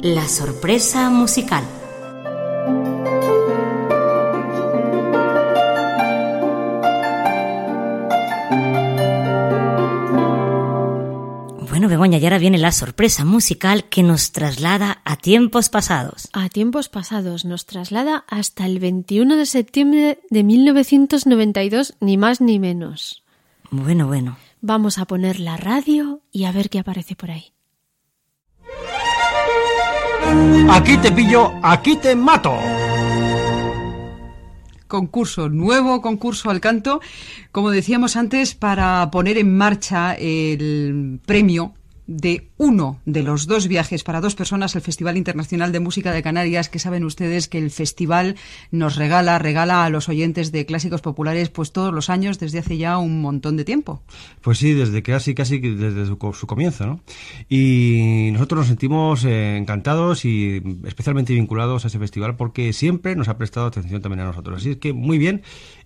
La 0.00 0.26
sorpresa 0.28 1.10
musical. 1.10 1.79
Bueno, 11.80 11.88
Begoña, 11.92 12.18
y 12.18 12.24
ahora 12.24 12.36
viene 12.36 12.58
la 12.58 12.72
sorpresa 12.72 13.24
musical 13.24 13.84
que 13.84 14.02
nos 14.02 14.32
traslada 14.32 15.00
a 15.06 15.16
tiempos 15.16 15.70
pasados. 15.70 16.28
A 16.34 16.50
tiempos 16.50 16.90
pasados 16.90 17.46
nos 17.46 17.64
traslada 17.64 18.26
hasta 18.28 18.66
el 18.66 18.78
21 18.80 19.34
de 19.34 19.46
septiembre 19.46 20.20
de 20.28 20.44
1992, 20.44 21.94
ni 22.00 22.18
más 22.18 22.42
ni 22.42 22.58
menos. 22.58 23.24
Bueno, 23.70 24.06
bueno. 24.06 24.36
Vamos 24.60 24.98
a 24.98 25.06
poner 25.06 25.40
la 25.40 25.56
radio 25.56 26.20
y 26.30 26.44
a 26.44 26.52
ver 26.52 26.68
qué 26.68 26.80
aparece 26.80 27.16
por 27.16 27.30
ahí. 27.30 27.54
Aquí 30.68 30.98
te 30.98 31.10
pillo, 31.12 31.50
aquí 31.62 31.96
te 31.96 32.14
mato. 32.14 32.58
Concurso, 34.90 35.48
nuevo 35.48 36.02
concurso 36.02 36.50
al 36.50 36.60
canto, 36.60 37.00
como 37.52 37.70
decíamos 37.70 38.16
antes, 38.16 38.54
para 38.54 39.10
poner 39.10 39.38
en 39.38 39.56
marcha 39.56 40.14
el 40.14 41.20
premio 41.24 41.72
de 42.10 42.48
uno 42.56 43.00
de 43.06 43.22
los 43.22 43.46
dos 43.46 43.68
viajes 43.68 44.02
para 44.02 44.20
dos 44.20 44.34
personas 44.34 44.74
al 44.74 44.82
Festival 44.82 45.16
Internacional 45.16 45.70
de 45.70 45.78
Música 45.78 46.12
de 46.12 46.24
Canarias, 46.24 46.68
que 46.68 46.80
saben 46.80 47.04
ustedes 47.04 47.46
que 47.46 47.58
el 47.58 47.70
festival 47.70 48.34
nos 48.72 48.96
regala, 48.96 49.38
regala 49.38 49.84
a 49.84 49.90
los 49.90 50.08
oyentes 50.08 50.50
de 50.50 50.66
clásicos 50.66 51.02
populares 51.02 51.50
pues 51.50 51.70
todos 51.70 51.94
los 51.94 52.10
años 52.10 52.40
desde 52.40 52.58
hace 52.58 52.78
ya 52.78 52.98
un 52.98 53.20
montón 53.20 53.56
de 53.56 53.64
tiempo. 53.64 54.02
Pues 54.40 54.58
sí, 54.58 54.72
desde 54.72 55.04
casi 55.04 55.36
casi 55.36 55.60
desde 55.60 56.04
su, 56.04 56.18
comienzo, 56.18 56.84
¿no? 56.84 57.00
Y 57.48 58.30
nosotros 58.32 58.58
nos 58.58 58.66
sentimos 58.66 59.24
eh, 59.24 59.56
encantados 59.56 60.24
y 60.24 60.60
especialmente 60.86 61.32
vinculados 61.32 61.84
a 61.84 61.88
ese 61.88 62.00
festival 62.00 62.34
porque 62.34 62.72
siempre 62.72 63.14
nos 63.14 63.28
ha 63.28 63.38
prestado 63.38 63.66
atención 63.66 64.02
también 64.02 64.20
a 64.22 64.24
nosotros. 64.24 64.56
Así 64.56 64.70
es 64.72 64.76
que 64.78 64.92
muy 64.92 65.18
bien. 65.18 65.42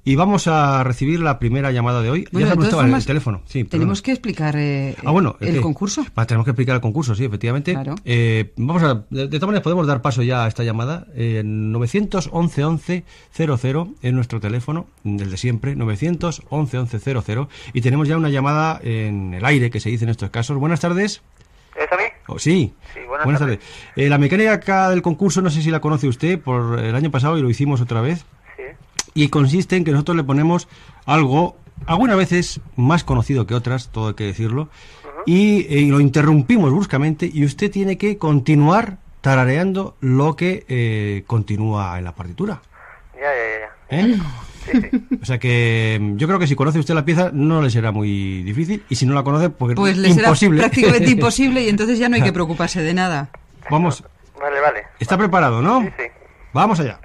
Y 0.06 0.16
vamos 0.16 0.46
a 0.48 0.84
recibir 0.84 1.20
la 1.20 1.38
primera 1.38 1.72
llamada 1.72 2.02
de 2.02 2.10
hoy. 2.10 2.28
Bueno, 2.30 2.46
ya 2.48 2.54
todas 2.54 2.70
todo, 2.70 2.82
el 2.82 3.06
teléfono. 3.06 3.40
Sí, 3.46 3.64
Tenemos 3.64 4.02
que 4.02 4.12
explicar 4.12 4.54
eh, 4.56 4.94
Ah, 5.02 5.12
bueno, 5.12 5.36
el 5.40 5.62
concurso. 5.62 6.04
Va, 6.18 6.26
tenemos 6.26 6.44
que 6.44 6.50
explicar 6.50 6.74
el 6.74 6.82
concurso, 6.82 7.14
sí, 7.14 7.24
efectivamente. 7.24 7.72
Claro. 7.72 7.94
Eh, 8.04 8.52
vamos 8.56 8.82
a, 8.82 9.06
de, 9.08 9.28
de 9.28 9.28
todas 9.28 9.46
maneras, 9.46 9.62
podemos 9.62 9.86
dar 9.86 10.02
paso 10.02 10.22
ya 10.22 10.44
a 10.44 10.48
esta 10.48 10.62
llamada. 10.62 11.06
Eh, 11.14 11.42
911 11.44 12.64
11 12.64 13.04
00 13.32 13.88
es 14.02 14.12
nuestro 14.12 14.40
teléfono, 14.40 14.86
el 15.04 15.30
de 15.30 15.36
siempre, 15.38 15.74
911 15.74 16.78
11 16.78 16.98
00. 16.98 17.48
Y 17.72 17.80
tenemos 17.80 18.06
ya 18.06 18.18
una 18.18 18.28
llamada 18.28 18.80
en 18.82 19.32
el 19.32 19.44
aire, 19.46 19.70
que 19.70 19.80
se 19.80 19.88
dice 19.88 20.04
en 20.04 20.10
estos 20.10 20.28
casos. 20.28 20.58
Buenas 20.58 20.80
tardes. 20.80 21.22
¿Es 21.74 21.90
a 21.90 21.96
mí? 21.96 22.04
Oh, 22.28 22.38
sí. 22.38 22.74
Sí, 22.92 23.00
buenas 23.08 23.40
tardes. 23.40 23.58
Eh, 23.96 24.08
la 24.08 24.18
mecánica 24.18 24.90
del 24.90 25.00
concurso, 25.02 25.40
no 25.40 25.48
sé 25.50 25.62
si 25.62 25.70
la 25.70 25.80
conoce 25.80 26.08
usted, 26.08 26.38
por 26.38 26.78
el 26.78 26.94
año 26.94 27.10
pasado 27.10 27.38
y 27.38 27.42
lo 27.42 27.48
hicimos 27.48 27.80
otra 27.80 28.00
vez. 28.00 28.26
Y 29.14 29.28
consiste 29.28 29.76
en 29.76 29.84
que 29.84 29.92
nosotros 29.92 30.16
le 30.16 30.24
ponemos 30.24 30.68
algo, 31.06 31.56
algunas 31.86 32.16
veces 32.16 32.60
más 32.76 33.04
conocido 33.04 33.46
que 33.46 33.54
otras, 33.54 33.90
todo 33.90 34.08
hay 34.08 34.14
que 34.14 34.24
decirlo, 34.24 34.68
y, 35.26 35.60
eh, 35.74 35.78
y 35.80 35.88
lo 35.88 36.00
interrumpimos 36.00 36.70
bruscamente 36.70 37.30
y 37.32 37.44
usted 37.44 37.70
tiene 37.70 37.96
que 37.96 38.18
continuar 38.18 38.98
tarareando 39.20 39.96
lo 40.00 40.36
que 40.36 40.66
eh, 40.68 41.24
continúa 41.26 41.96
en 41.98 42.04
la 42.04 42.14
partitura. 42.14 42.60
Ya, 43.14 43.20
ya, 43.22 43.98
ya. 43.98 44.12
¿eh? 44.12 44.18
Sí, 44.70 44.80
sí. 44.90 45.06
O 45.22 45.24
sea 45.24 45.38
que 45.38 45.98
mm, 46.00 46.16
yo 46.16 46.26
creo 46.26 46.38
que 46.38 46.46
si 46.46 46.56
conoce 46.56 46.78
usted 46.78 46.94
la 46.94 47.04
pieza 47.04 47.30
no 47.32 47.62
le 47.62 47.70
será 47.70 47.92
muy 47.92 48.42
difícil 48.42 48.82
y 48.88 48.96
si 48.96 49.06
no 49.06 49.14
la 49.14 49.22
conoce 49.22 49.48
pues, 49.50 49.76
Pues 49.76 49.96
le 49.96 50.08
imposible. 50.08 50.58
será 50.58 50.68
prácticamente 50.70 51.10
imposible 51.16 51.62
y 51.64 51.68
entonces 51.68 51.98
ya 51.98 52.08
no 52.08 52.16
hay 52.16 52.22
que 52.22 52.32
preocuparse 52.34 52.82
de 52.82 52.92
nada. 52.94 53.30
Vamos, 53.70 54.02
Vale, 54.38 54.60
vale. 54.60 54.82
¿está 54.98 55.16
preparado, 55.16 55.62
no? 55.62 55.82
Sí, 55.82 55.88
sí. 55.96 56.04
Vamos 56.52 56.80
allá. 56.80 57.00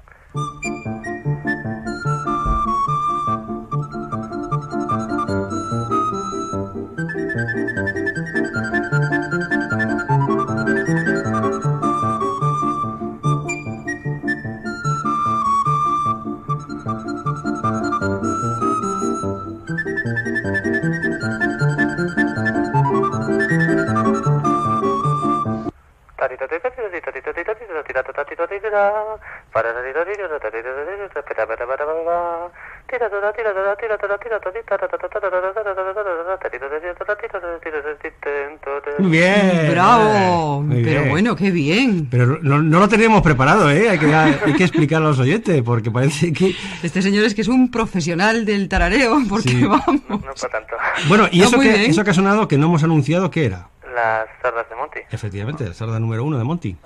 Bien. 38.98 39.70
Bravo. 39.70 40.62
Muy 40.62 40.82
Pero 40.84 41.00
bien. 41.00 41.10
bueno, 41.10 41.36
qué 41.36 41.50
bien. 41.50 42.08
Pero 42.10 42.38
no, 42.42 42.60
no 42.62 42.78
lo 42.80 42.88
teníamos 42.88 43.22
preparado, 43.22 43.70
¿eh? 43.70 43.88
Hay 43.90 43.98
que, 43.98 44.14
hay 44.14 44.54
que 44.54 44.64
explicarlo 44.64 45.08
a 45.08 45.10
los 45.10 45.18
oyentes, 45.20 45.62
porque 45.62 45.90
parece 45.90 46.32
que... 46.32 46.54
Este 46.82 47.02
señor 47.02 47.24
es 47.24 47.34
que 47.34 47.40
es 47.42 47.48
un 47.48 47.70
profesional 47.70 48.44
del 48.44 48.68
tarareo, 48.68 49.18
porque 49.28 49.48
Sí. 49.50 49.64
vamos. 49.64 50.02
No 50.08 50.20
para 50.20 50.34
tanto. 50.50 50.76
Bueno, 51.08 51.28
¿y 51.30 51.38
No, 51.40 51.44
eso 51.46 51.56
muy 51.56 51.66
que, 51.66 51.72
bien. 51.78 51.90
eso 51.90 52.04
que 52.04 52.10
ha 52.10 52.14
sonado 52.14 52.46
que 52.48 52.58
no 52.58 52.66
hemos 52.66 52.82
anunciado 52.84 53.30
qué 53.30 53.46
era? 53.46 53.68
Las 53.94 54.28
sardas 54.42 54.68
de 54.68 54.76
Monty. 54.76 55.00
Efectivamente, 55.10 55.64
la 55.64 55.74
sarda 55.74 55.98
número 55.98 56.24
uno 56.24 56.38
de 56.38 56.44
Monty. 56.44 56.76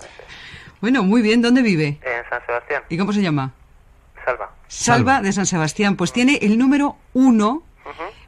Bueno, 0.81 1.03
muy 1.03 1.23
bien. 1.23 1.43
¿Dónde 1.43 1.63
vive? 1.63 1.99
En 2.03 2.29
San 2.31 2.45
Sebastián. 2.47 2.83
¿Y 2.89 2.97
cómo 2.99 3.13
se 3.13 3.21
llama? 3.23 3.53
Salva. 4.25 4.51
Salva 4.75 5.21
de 5.23 5.33
San 5.33 5.47
Sebastián. 5.47 5.97
Pues 5.97 6.13
tiene 6.13 6.39
el 6.43 6.59
número 6.59 6.97
uno 7.13 7.63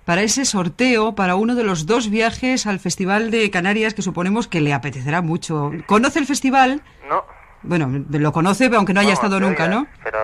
para 0.05 0.23
ese 0.23 0.45
sorteo, 0.45 1.15
para 1.15 1.35
uno 1.35 1.55
de 1.55 1.65
los 1.65 1.87
dos 1.87 2.09
viajes 2.11 2.67
al 2.67 2.79
Festival 2.79 3.31
de 3.31 3.51
Canarias 3.51 3.95
que 3.95 4.03
suponemos 4.03 4.47
que 4.47 4.61
le 4.61 4.73
apetecerá 4.73 5.21
mucho. 5.23 5.73
¿Conoce 5.87 6.19
el 6.21 6.27
festival? 6.27 6.83
No. 7.09 7.25
Bueno, 7.63 8.05
lo 8.11 8.33
conoce, 8.33 8.67
pero 8.67 8.77
aunque 8.79 8.95
no 8.95 9.01
haya 9.01 9.13
estado 9.13 9.41
nunca, 9.41 9.67
¿no? 9.67 9.89
Pero 10.05 10.19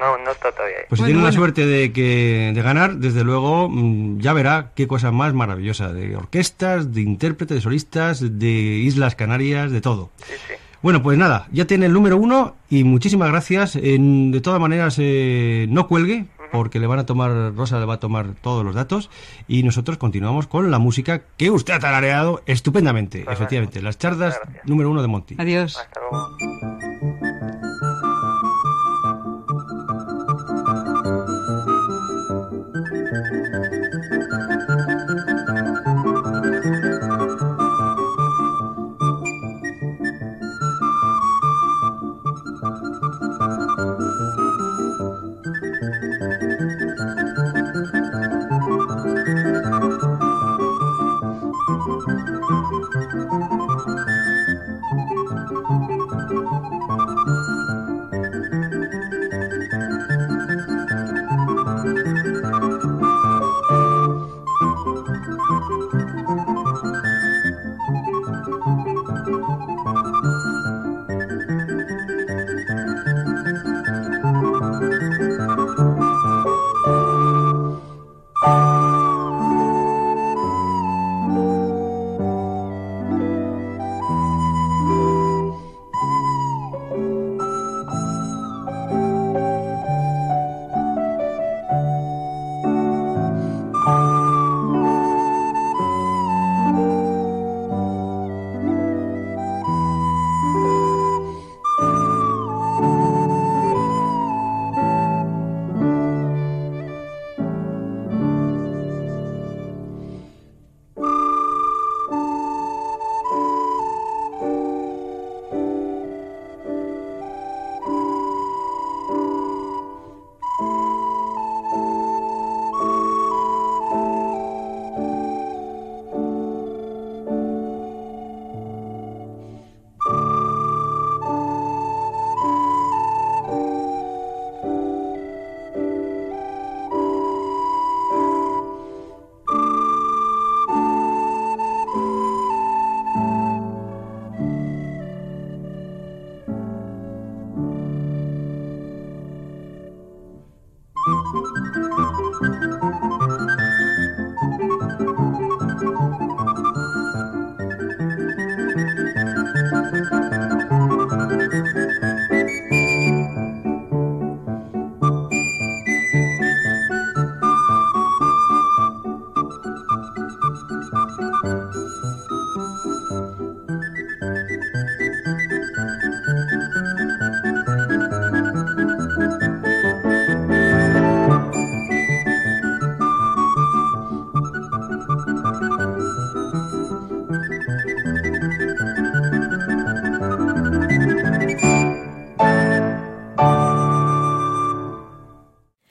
no, 0.00 0.16
no 0.24 0.30
está 0.30 0.50
todavía 0.52 0.78
ahí. 0.78 0.84
Pues 0.88 0.98
si 0.98 1.02
Bueno, 1.02 1.06
tiene 1.08 1.18
la 1.18 1.28
bueno. 1.28 1.36
suerte 1.38 1.66
de 1.66 1.92
que 1.92 2.52
de 2.54 2.62
ganar, 2.62 2.96
desde 2.96 3.22
luego 3.22 3.68
mm, 3.68 4.20
ya 4.20 4.32
verá 4.32 4.72
qué 4.74 4.86
cosa 4.88 5.10
más 5.12 5.34
maravillosa, 5.34 5.92
de 5.92 6.16
orquestas, 6.16 6.94
de 6.94 7.02
intérpretes, 7.02 7.56
de 7.56 7.60
solistas, 7.60 8.38
de 8.38 8.48
Islas 8.48 9.14
Canarias, 9.16 9.70
de 9.70 9.82
todo. 9.82 10.08
Sí, 10.26 10.32
sí. 10.48 10.54
Bueno, 10.82 11.02
pues 11.02 11.18
nada, 11.18 11.46
ya 11.52 11.66
tiene 11.66 11.86
el 11.86 11.92
número 11.92 12.16
uno 12.16 12.54
y 12.70 12.84
muchísimas 12.84 13.28
gracias. 13.30 13.76
En- 13.76 14.30
de 14.30 14.40
todas 14.40 14.60
maneras, 14.60 14.96
eh, 14.98 15.66
no 15.68 15.86
cuelgue, 15.86 16.24
porque 16.52 16.80
le 16.80 16.86
van 16.86 16.98
a 16.98 17.06
tomar, 17.06 17.54
Rosa 17.54 17.78
le 17.78 17.84
va 17.84 17.94
a 17.94 18.00
tomar 18.00 18.28
todos 18.40 18.64
los 18.64 18.74
datos 18.74 19.10
y 19.46 19.62
nosotros 19.62 19.98
continuamos 19.98 20.46
con 20.46 20.70
la 20.70 20.78
música 20.78 21.22
que 21.36 21.50
usted 21.50 21.74
ha 21.74 21.78
tarareado 21.80 22.42
estupendamente, 22.46 23.24
efectivamente. 23.30 23.82
Las 23.82 23.98
chardas 23.98 24.40
número 24.64 24.90
uno 24.90 25.02
de 25.02 25.08
Monty. 25.08 25.34
Adiós. 25.38 25.76
Hasta 25.76 26.00
luego. 26.00 27.19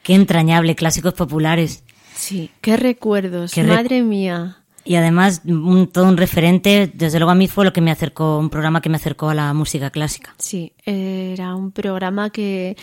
Qué 0.09 0.15
entrañable, 0.15 0.73
clásicos 0.75 1.13
populares. 1.13 1.83
Sí, 2.15 2.49
qué 2.61 2.77
recuerdos, 2.77 3.53
Qué 3.53 3.61
re- 3.61 3.69
madre 3.75 4.01
mía. 4.01 4.55
Y 4.83 4.95
además, 4.95 5.43
un- 5.45 5.85
todo 5.87 6.05
un 6.07 6.17
referente, 6.17 6.89
desde 6.91 7.19
luego 7.19 7.29
a 7.29 7.35
mí 7.35 7.47
fue 7.47 7.63
lo 7.63 7.73
que 7.73 7.79
me 7.81 7.91
acercó, 7.91 8.39
un 8.39 8.49
programa 8.49 8.81
que 8.81 8.89
me 8.89 8.95
acercó 8.95 9.29
a 9.29 9.35
la 9.35 9.53
música 9.53 9.91
clásica. 9.91 10.33
Sí, 10.39 10.73
era 10.83 11.53
un 11.53 11.71
programa 11.71 12.31
que, 12.31 12.75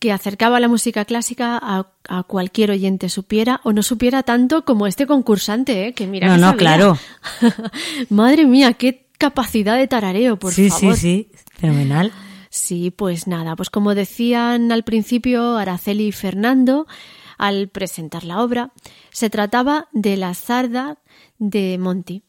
que 0.00 0.10
acercaba 0.10 0.58
la 0.58 0.66
música 0.66 1.04
clásica 1.04 1.56
a, 1.62 1.86
a 2.08 2.22
cualquier 2.24 2.72
oyente 2.72 3.08
supiera 3.10 3.60
o 3.62 3.72
no 3.72 3.84
supiera 3.84 4.24
tanto 4.24 4.64
como 4.64 4.88
este 4.88 5.06
concursante, 5.06 5.86
¿eh? 5.86 5.92
que 5.92 6.08
mira 6.08 6.26
No, 6.26 6.34
que 6.34 6.40
no, 6.40 6.46
sabía. 6.48 6.58
claro. 6.58 6.98
Madre 8.10 8.44
mía, 8.44 8.72
qué 8.72 9.06
capacidad 9.18 9.76
de 9.76 9.86
tarareo, 9.86 10.36
por 10.36 10.52
sí, 10.52 10.68
favor. 10.68 10.96
sí, 10.96 11.28
sí, 11.30 11.30
fenomenal. 11.60 12.10
Sí, 12.54 12.90
pues 12.90 13.26
nada, 13.26 13.56
pues 13.56 13.70
como 13.70 13.94
decían 13.94 14.72
al 14.72 14.84
principio 14.84 15.56
Araceli 15.56 16.08
y 16.08 16.12
Fernando, 16.12 16.86
al 17.38 17.70
presentar 17.70 18.24
la 18.24 18.42
obra, 18.42 18.72
se 19.10 19.30
trataba 19.30 19.88
de 19.92 20.18
la 20.18 20.34
zarda 20.34 20.98
de 21.38 21.78
Monti, 21.78 22.24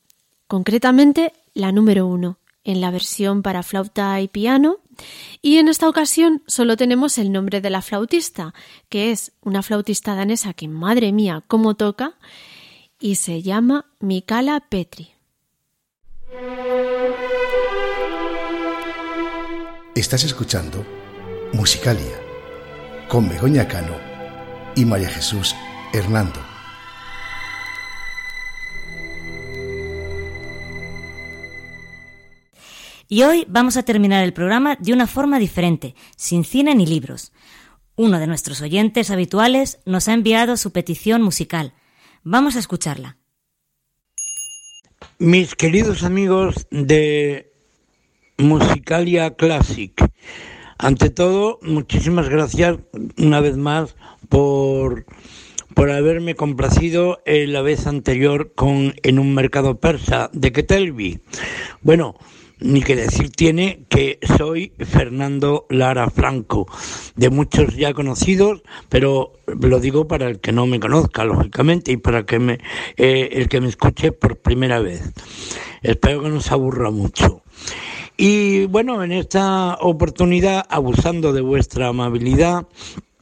concretamente 0.48 1.34
la 1.54 1.74
número 1.74 2.08
uno, 2.08 2.40
en 2.64 2.80
la 2.80 2.90
versión 2.90 3.42
para 3.42 3.64
flauta 3.64 4.22
y 4.22 4.30
piano, 4.30 4.78
y 5.42 5.58
en 5.58 5.68
esta 5.68 5.90
ocasión 5.90 6.42
solo 6.48 6.78
tenemos 6.78 7.18
el 7.18 7.30
nombre 7.30 7.60
de 7.60 7.70
la 7.70 7.82
flautista, 7.82 8.54
que 8.88 9.12
es 9.12 9.34
una 9.42 9.62
flautista 9.62 10.16
danesa 10.16 10.54
que, 10.54 10.70
madre 10.70 11.12
mía, 11.12 11.44
cómo 11.50 11.76
toca, 11.76 12.18
y 12.98 13.16
se 13.16 13.42
llama 13.42 13.88
Mikala 14.00 14.62
Petri. 14.70 15.10
Estás 19.96 20.24
escuchando 20.24 20.84
Musicalia 21.54 22.20
con 23.08 23.30
Begoña 23.30 23.68
Cano 23.68 23.96
y 24.76 24.86
María 24.86 25.08
Jesús 25.08 25.56
Hernando. 25.94 26.40
Y 33.08 33.22
hoy 33.22 33.46
vamos 33.48 33.78
a 33.78 33.84
terminar 33.84 34.24
el 34.24 34.34
programa 34.34 34.78
de 34.80 34.94
una 34.94 35.06
forma 35.06 35.38
diferente, 35.38 35.94
sin 36.16 36.44
cine 36.44 36.74
ni 36.74 36.88
libros. 36.88 37.32
Uno 37.96 38.18
de 38.18 38.26
nuestros 38.26 38.62
oyentes 38.62 39.12
habituales 39.12 39.78
nos 39.86 40.08
ha 40.08 40.14
enviado 40.14 40.58
su 40.58 40.72
petición 40.72 41.22
musical. 41.22 41.76
Vamos 42.24 42.56
a 42.56 42.60
escucharla. 42.60 43.20
Mis 45.20 45.54
queridos 45.54 46.02
amigos 46.02 46.66
de 46.72 47.53
Musicalia 48.38 49.36
Classic, 49.36 49.94
ante 50.80 51.12
todo, 51.12 51.60
muchísimas 51.62 52.30
gracias 52.30 52.78
una 53.18 53.40
vez 53.40 53.58
más 53.58 53.96
por, 54.28 55.06
por 55.76 55.92
haberme 55.92 56.34
complacido 56.34 57.22
en 57.26 57.54
la 57.54 57.62
vez 57.62 57.86
anterior 57.86 58.54
con 58.56 58.96
En 59.04 59.20
un 59.20 59.36
mercado 59.36 59.80
persa 59.80 60.32
de 60.34 60.52
Ketelvi. 60.52 61.20
Bueno, 61.84 62.16
ni 62.60 62.82
que 62.82 62.96
decir 62.96 63.30
tiene 63.30 63.86
que 63.88 64.18
soy 64.38 64.74
Fernando 64.80 65.68
Lara 65.70 66.10
Franco, 66.10 66.68
de 67.16 67.30
muchos 67.30 67.76
ya 67.76 67.94
conocidos, 67.94 68.64
pero 68.90 69.34
lo 69.46 69.80
digo 69.80 70.08
para 70.08 70.28
el 70.28 70.40
que 70.40 70.54
no 70.54 70.66
me 70.66 70.80
conozca, 70.80 71.24
lógicamente, 71.24 71.92
y 71.92 71.98
para 71.98 72.26
que 72.26 72.40
me, 72.40 72.54
eh, 72.98 73.30
el 73.34 73.48
que 73.48 73.62
me 73.62 73.68
escuche 73.68 74.12
por 74.12 74.38
primera 74.38 74.80
vez. 74.80 75.14
Espero 75.84 76.24
que 76.24 76.30
no 76.30 76.42
se 76.42 76.54
aburra 76.54 76.90
mucho. 76.90 77.43
Y 78.26 78.68
bueno, 78.68 79.04
en 79.04 79.12
esta 79.12 79.76
oportunidad, 79.82 80.66
abusando 80.70 81.34
de 81.34 81.42
vuestra 81.42 81.90
amabilidad, 81.90 82.70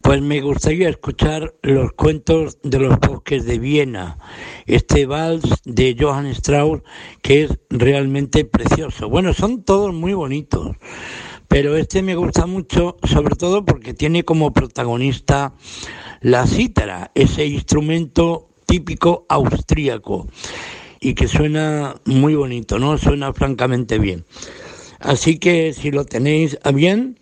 pues 0.03 0.21
me 0.21 0.41
gustaría 0.41 0.89
escuchar 0.89 1.55
los 1.63 1.93
cuentos 1.93 2.59
de 2.61 2.77
los 2.77 2.99
bosques 2.99 3.45
de 3.45 3.57
Viena, 3.57 4.19
este 4.67 5.07
vals 5.07 5.41
de 5.65 5.97
Johann 5.99 6.27
Strauss 6.27 6.83
que 7.23 7.45
es 7.45 7.59
realmente 7.71 8.45
precioso. 8.45 9.09
Bueno, 9.09 9.33
son 9.33 9.63
todos 9.63 9.91
muy 9.91 10.13
bonitos, 10.13 10.77
pero 11.47 11.75
este 11.77 12.03
me 12.03 12.13
gusta 12.13 12.45
mucho, 12.45 12.97
sobre 13.01 13.35
todo 13.35 13.65
porque 13.65 13.95
tiene 13.95 14.23
como 14.23 14.53
protagonista 14.53 15.55
la 16.19 16.45
cítara, 16.45 17.09
ese 17.15 17.47
instrumento 17.47 18.49
típico 18.67 19.25
austríaco 19.29 20.27
y 20.99 21.15
que 21.15 21.27
suena 21.27 21.95
muy 22.05 22.35
bonito, 22.35 22.77
¿no? 22.77 22.99
Suena 22.99 23.33
francamente 23.33 23.97
bien. 23.97 24.25
Así 25.01 25.39
que 25.39 25.73
si 25.73 25.91
lo 25.91 26.05
tenéis 26.05 26.57
a 26.63 26.71
bien, 26.71 27.19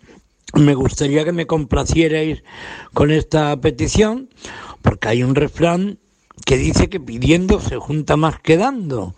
me 0.54 0.74
gustaría 0.74 1.24
que 1.24 1.32
me 1.32 1.46
complacierais 1.46 2.42
con 2.92 3.10
esta 3.10 3.58
petición, 3.60 4.28
porque 4.82 5.08
hay 5.08 5.22
un 5.22 5.34
refrán 5.34 5.98
que 6.44 6.56
dice 6.56 6.88
que 6.88 7.00
pidiendo 7.00 7.60
se 7.60 7.76
junta 7.76 8.16
más 8.16 8.40
que 8.40 8.56
dando. 8.56 9.14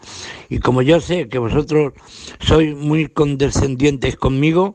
Y 0.48 0.58
como 0.58 0.82
yo 0.82 1.00
sé 1.00 1.28
que 1.28 1.38
vosotros 1.38 1.92
sois 2.40 2.76
muy 2.76 3.08
condescendientes 3.08 4.16
conmigo, 4.16 4.74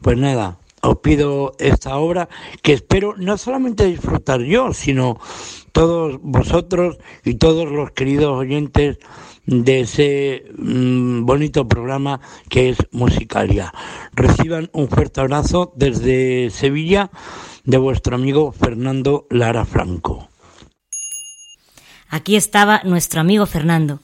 pues 0.00 0.16
nada, 0.18 0.58
os 0.82 0.98
pido 0.98 1.54
esta 1.58 1.96
obra 1.96 2.28
que 2.62 2.74
espero 2.74 3.14
no 3.16 3.38
solamente 3.38 3.86
disfrutar 3.86 4.42
yo, 4.42 4.72
sino 4.72 5.18
todos 5.72 6.20
vosotros 6.22 6.98
y 7.24 7.34
todos 7.34 7.70
los 7.70 7.90
queridos 7.92 8.38
oyentes 8.38 8.98
de 9.46 9.80
ese 9.80 10.44
mm, 10.56 11.24
bonito 11.24 11.66
programa 11.68 12.20
que 12.48 12.70
es 12.70 12.78
Musicalia. 12.90 13.72
Reciban 14.12 14.70
un 14.72 14.88
fuerte 14.88 15.20
abrazo 15.20 15.72
desde 15.76 16.50
Sevilla 16.50 17.10
de 17.64 17.78
vuestro 17.78 18.16
amigo 18.16 18.52
Fernando 18.52 19.26
Lara 19.30 19.64
Franco. 19.64 20.28
Aquí 22.08 22.36
estaba 22.36 22.82
nuestro 22.84 23.20
amigo 23.20 23.46
Fernando, 23.46 24.00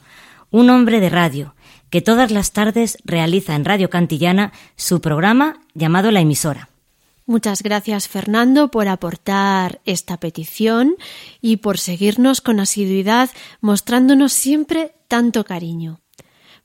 un 0.49 0.69
hombre 0.69 0.99
de 0.99 1.09
radio, 1.09 1.55
que 1.89 2.01
todas 2.01 2.31
las 2.31 2.51
tardes 2.51 2.97
realiza 3.05 3.55
en 3.55 3.65
Radio 3.65 3.89
Cantillana 3.89 4.51
su 4.75 5.01
programa 5.01 5.61
llamado 5.73 6.11
La 6.11 6.21
emisora. 6.21 6.69
Muchas 7.25 7.63
gracias 7.63 8.09
Fernando 8.09 8.69
por 8.69 8.87
aportar 8.87 9.79
esta 9.85 10.17
petición 10.17 10.95
y 11.39 11.57
por 11.57 11.77
seguirnos 11.77 12.41
con 12.41 12.59
asiduidad 12.59 13.29
mostrándonos 13.61 14.33
siempre 14.33 14.93
tanto 15.11 15.43
cariño. 15.43 15.99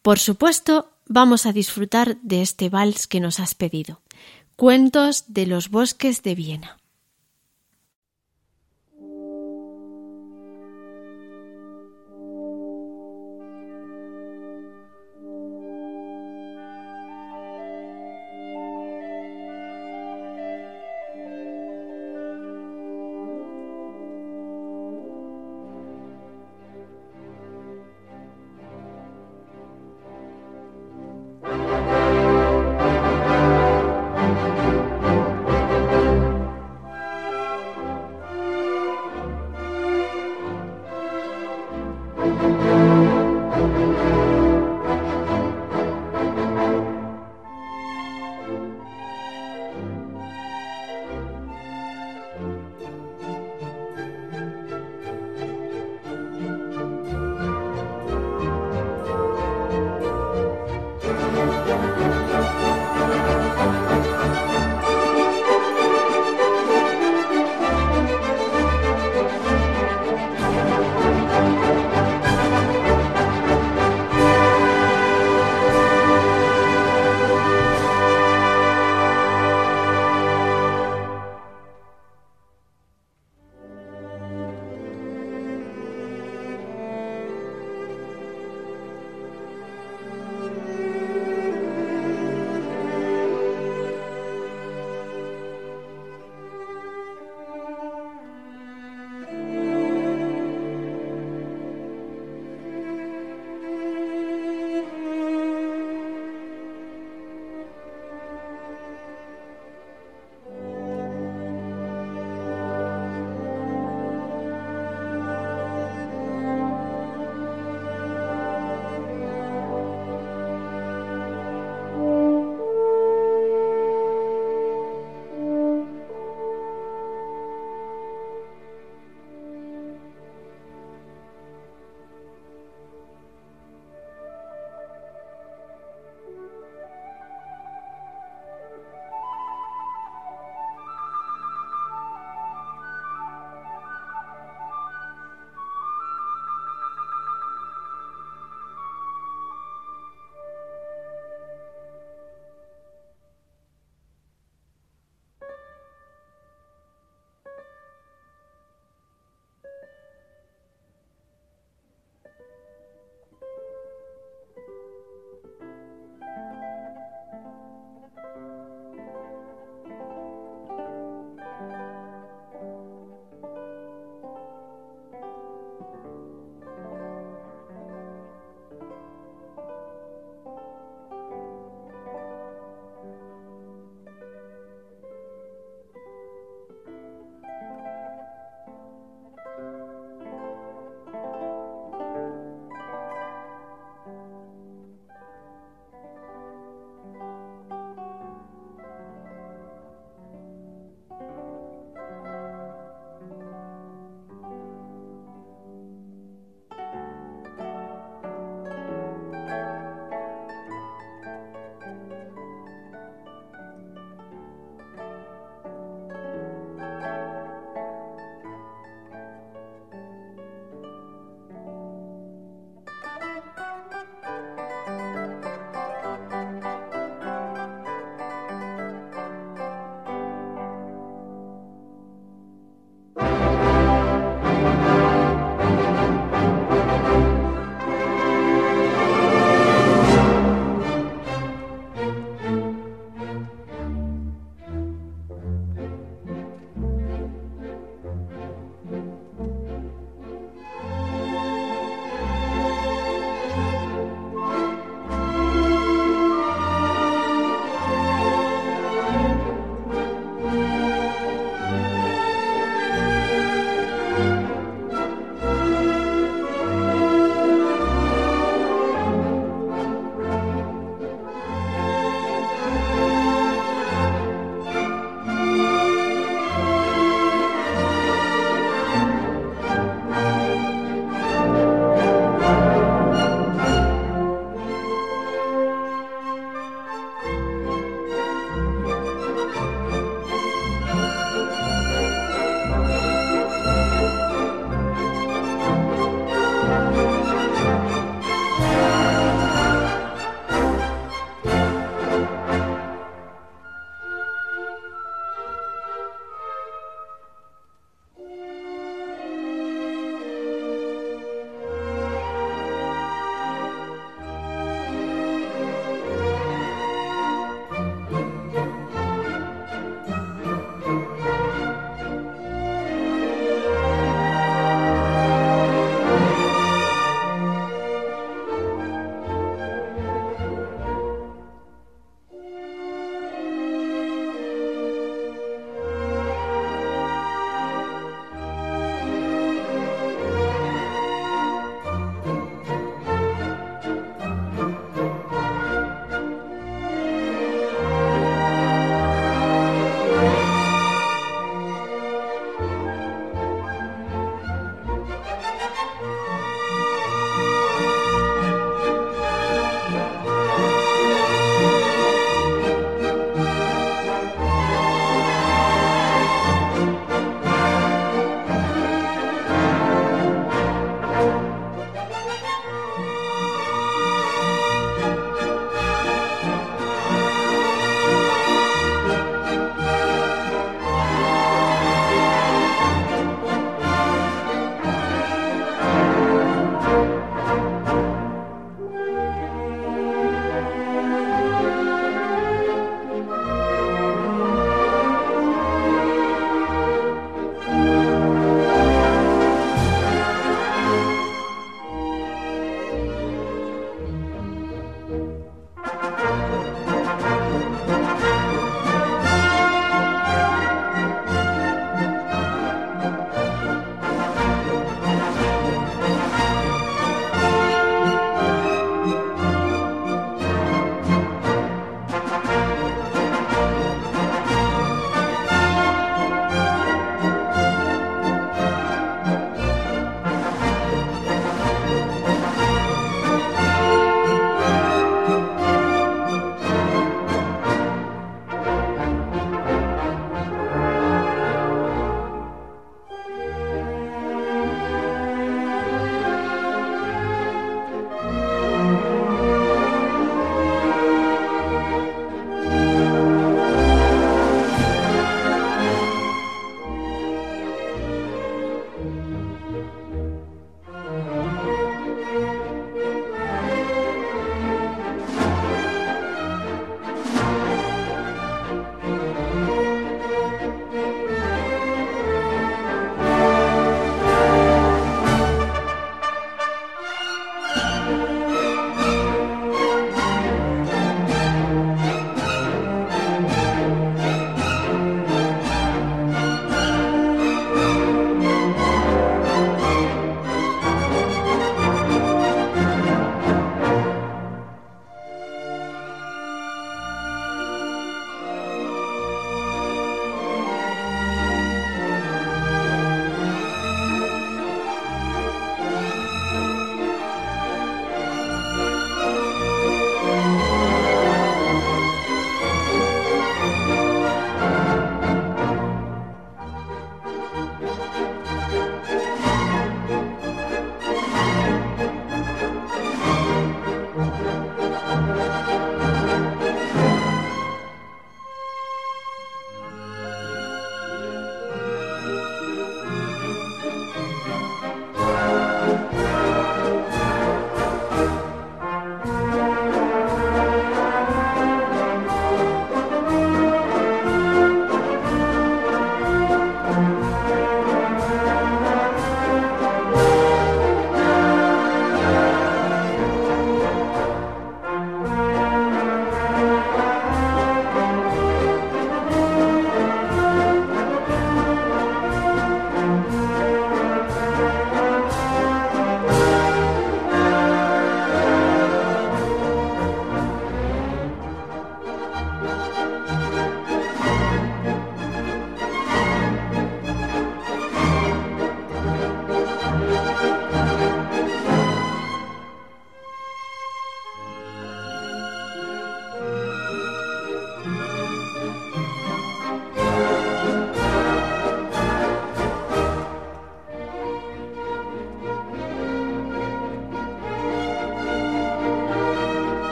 Por 0.00 0.18
supuesto, 0.18 0.96
vamos 1.04 1.44
a 1.44 1.52
disfrutar 1.52 2.16
de 2.22 2.40
este 2.40 2.70
vals 2.70 3.06
que 3.06 3.20
nos 3.20 3.38
has 3.38 3.54
pedido. 3.54 4.00
Cuentos 4.56 5.24
de 5.28 5.44
los 5.44 5.68
bosques 5.68 6.22
de 6.22 6.34
Viena. 6.34 6.79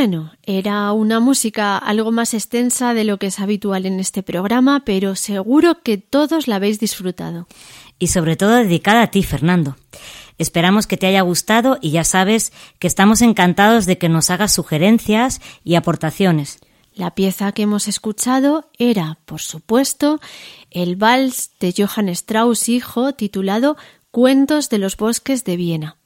Bueno, 0.00 0.30
era 0.44 0.92
una 0.92 1.18
música 1.18 1.76
algo 1.76 2.12
más 2.12 2.32
extensa 2.32 2.94
de 2.94 3.02
lo 3.02 3.18
que 3.18 3.26
es 3.26 3.40
habitual 3.40 3.84
en 3.84 3.98
este 3.98 4.22
programa, 4.22 4.84
pero 4.84 5.16
seguro 5.16 5.82
que 5.82 5.98
todos 5.98 6.46
la 6.46 6.54
habéis 6.54 6.78
disfrutado. 6.78 7.48
Y 7.98 8.06
sobre 8.06 8.36
todo 8.36 8.54
dedicada 8.54 9.02
a 9.02 9.10
ti, 9.10 9.24
Fernando. 9.24 9.76
Esperamos 10.38 10.86
que 10.86 10.98
te 10.98 11.08
haya 11.08 11.22
gustado 11.22 11.78
y 11.80 11.90
ya 11.90 12.04
sabes 12.04 12.52
que 12.78 12.86
estamos 12.86 13.22
encantados 13.22 13.86
de 13.86 13.98
que 13.98 14.08
nos 14.08 14.30
hagas 14.30 14.52
sugerencias 14.52 15.40
y 15.64 15.74
aportaciones. 15.74 16.60
La 16.94 17.16
pieza 17.16 17.50
que 17.50 17.62
hemos 17.62 17.88
escuchado 17.88 18.70
era, 18.78 19.18
por 19.24 19.40
supuesto, 19.40 20.20
el 20.70 20.94
vals 20.94 21.50
de 21.58 21.74
Johann 21.76 22.08
Strauss 22.10 22.68
hijo 22.68 23.14
titulado 23.14 23.76
Cuentos 24.12 24.68
de 24.68 24.78
los 24.78 24.96
bosques 24.96 25.42
de 25.42 25.56
Viena. 25.56 25.97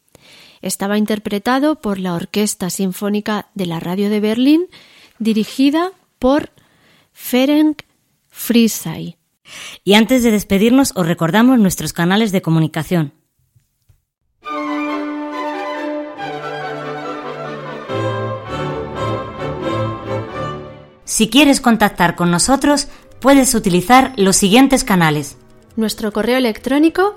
Estaba 0.63 0.97
interpretado 0.97 1.81
por 1.81 1.99
la 1.99 2.15
Orquesta 2.15 2.71
Sinfónica 2.71 3.49
de 3.55 3.67
la 3.67 3.81
Radio 3.81 4.09
de 4.09 4.21
Berlín, 4.21 4.67
dirigida 5.19 5.91
por 6.21 6.51
Ferenc 7.13 7.83
Friesay. 8.31 9.17
Y 9.83 9.95
antes 9.95 10.23
de 10.23 10.31
despedirnos, 10.31 10.93
os 10.95 11.07
recordamos 11.07 11.59
nuestros 11.59 11.93
canales 11.93 12.31
de 12.31 12.43
comunicación. 12.43 13.13
Si 21.05 21.29
quieres 21.29 21.61
contactar 21.61 22.15
con 22.15 22.31
nosotros, 22.31 22.89
puedes 23.21 23.55
utilizar 23.55 24.15
los 24.17 24.37
siguientes 24.37 24.85
canales. 24.85 25.37
Nuestro 25.77 26.13
correo 26.13 26.39
electrónico 26.39 27.17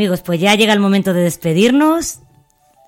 amigos, 0.00 0.22
pues 0.22 0.40
ya 0.40 0.54
llega 0.54 0.72
el 0.72 0.80
momento 0.80 1.12
de 1.12 1.20
despedirnos. 1.20 2.20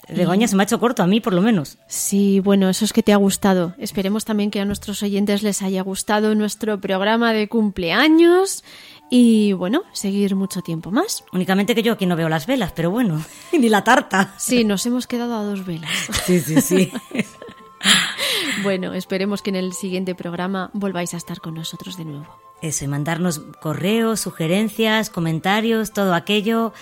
Begoña 0.08 0.48
se 0.48 0.56
me 0.56 0.62
ha 0.62 0.64
hecho 0.64 0.80
corto 0.80 1.02
a 1.02 1.06
mí, 1.06 1.20
por 1.20 1.34
lo 1.34 1.42
menos. 1.42 1.76
Sí, 1.86 2.40
bueno, 2.40 2.70
eso 2.70 2.86
es 2.86 2.94
que 2.94 3.02
te 3.02 3.12
ha 3.12 3.16
gustado. 3.16 3.74
Esperemos 3.76 4.24
también 4.24 4.50
que 4.50 4.60
a 4.60 4.64
nuestros 4.64 5.02
oyentes 5.02 5.42
les 5.42 5.60
haya 5.60 5.82
gustado 5.82 6.34
nuestro 6.34 6.80
programa 6.80 7.34
de 7.34 7.48
cumpleaños 7.48 8.64
y, 9.10 9.52
bueno, 9.52 9.82
seguir 9.92 10.36
mucho 10.36 10.62
tiempo 10.62 10.90
más. 10.90 11.22
Únicamente 11.34 11.74
que 11.74 11.82
yo 11.82 11.92
aquí 11.92 12.06
no 12.06 12.16
veo 12.16 12.30
las 12.30 12.46
velas, 12.46 12.72
pero 12.74 12.90
bueno, 12.90 13.22
ni 13.52 13.68
la 13.68 13.84
tarta. 13.84 14.32
Sí, 14.38 14.64
nos 14.64 14.86
hemos 14.86 15.06
quedado 15.06 15.36
a 15.36 15.42
dos 15.42 15.66
velas. 15.66 15.90
Sí, 16.24 16.40
sí, 16.40 16.62
sí. 16.62 16.90
bueno, 18.62 18.94
esperemos 18.94 19.42
que 19.42 19.50
en 19.50 19.56
el 19.56 19.74
siguiente 19.74 20.14
programa 20.14 20.70
volváis 20.72 21.12
a 21.12 21.18
estar 21.18 21.40
con 21.40 21.52
nosotros 21.56 21.98
de 21.98 22.06
nuevo. 22.06 22.26
Eso, 22.62 22.84
y 22.84 22.88
mandarnos 22.88 23.40
correos, 23.60 24.20
sugerencias, 24.20 25.10
comentarios, 25.10 25.92
todo 25.92 26.14
aquello 26.14 26.72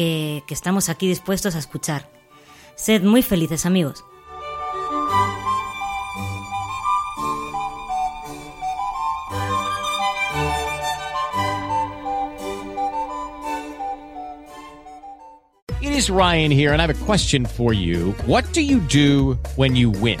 que, 0.00 0.54
estamos 0.54 0.88
aquí 0.88 1.08
dispuestos 1.08 1.54
a 1.54 1.58
escuchar. 1.58 2.08
Sed 2.74 3.02
muy 3.02 3.22
felices, 3.22 3.66
amigos. 3.66 4.04
It 15.82 15.92
is 15.92 16.10
Ryan 16.10 16.50
here, 16.50 16.72
and 16.72 16.80
I 16.80 16.86
have 16.86 16.90
a 16.90 17.04
question 17.04 17.44
for 17.44 17.74
you. 17.74 18.12
What 18.26 18.44
do 18.52 18.62
you 18.62 18.80
do 18.80 19.38
when 19.56 19.76
you 19.76 19.90
win? 19.90 20.20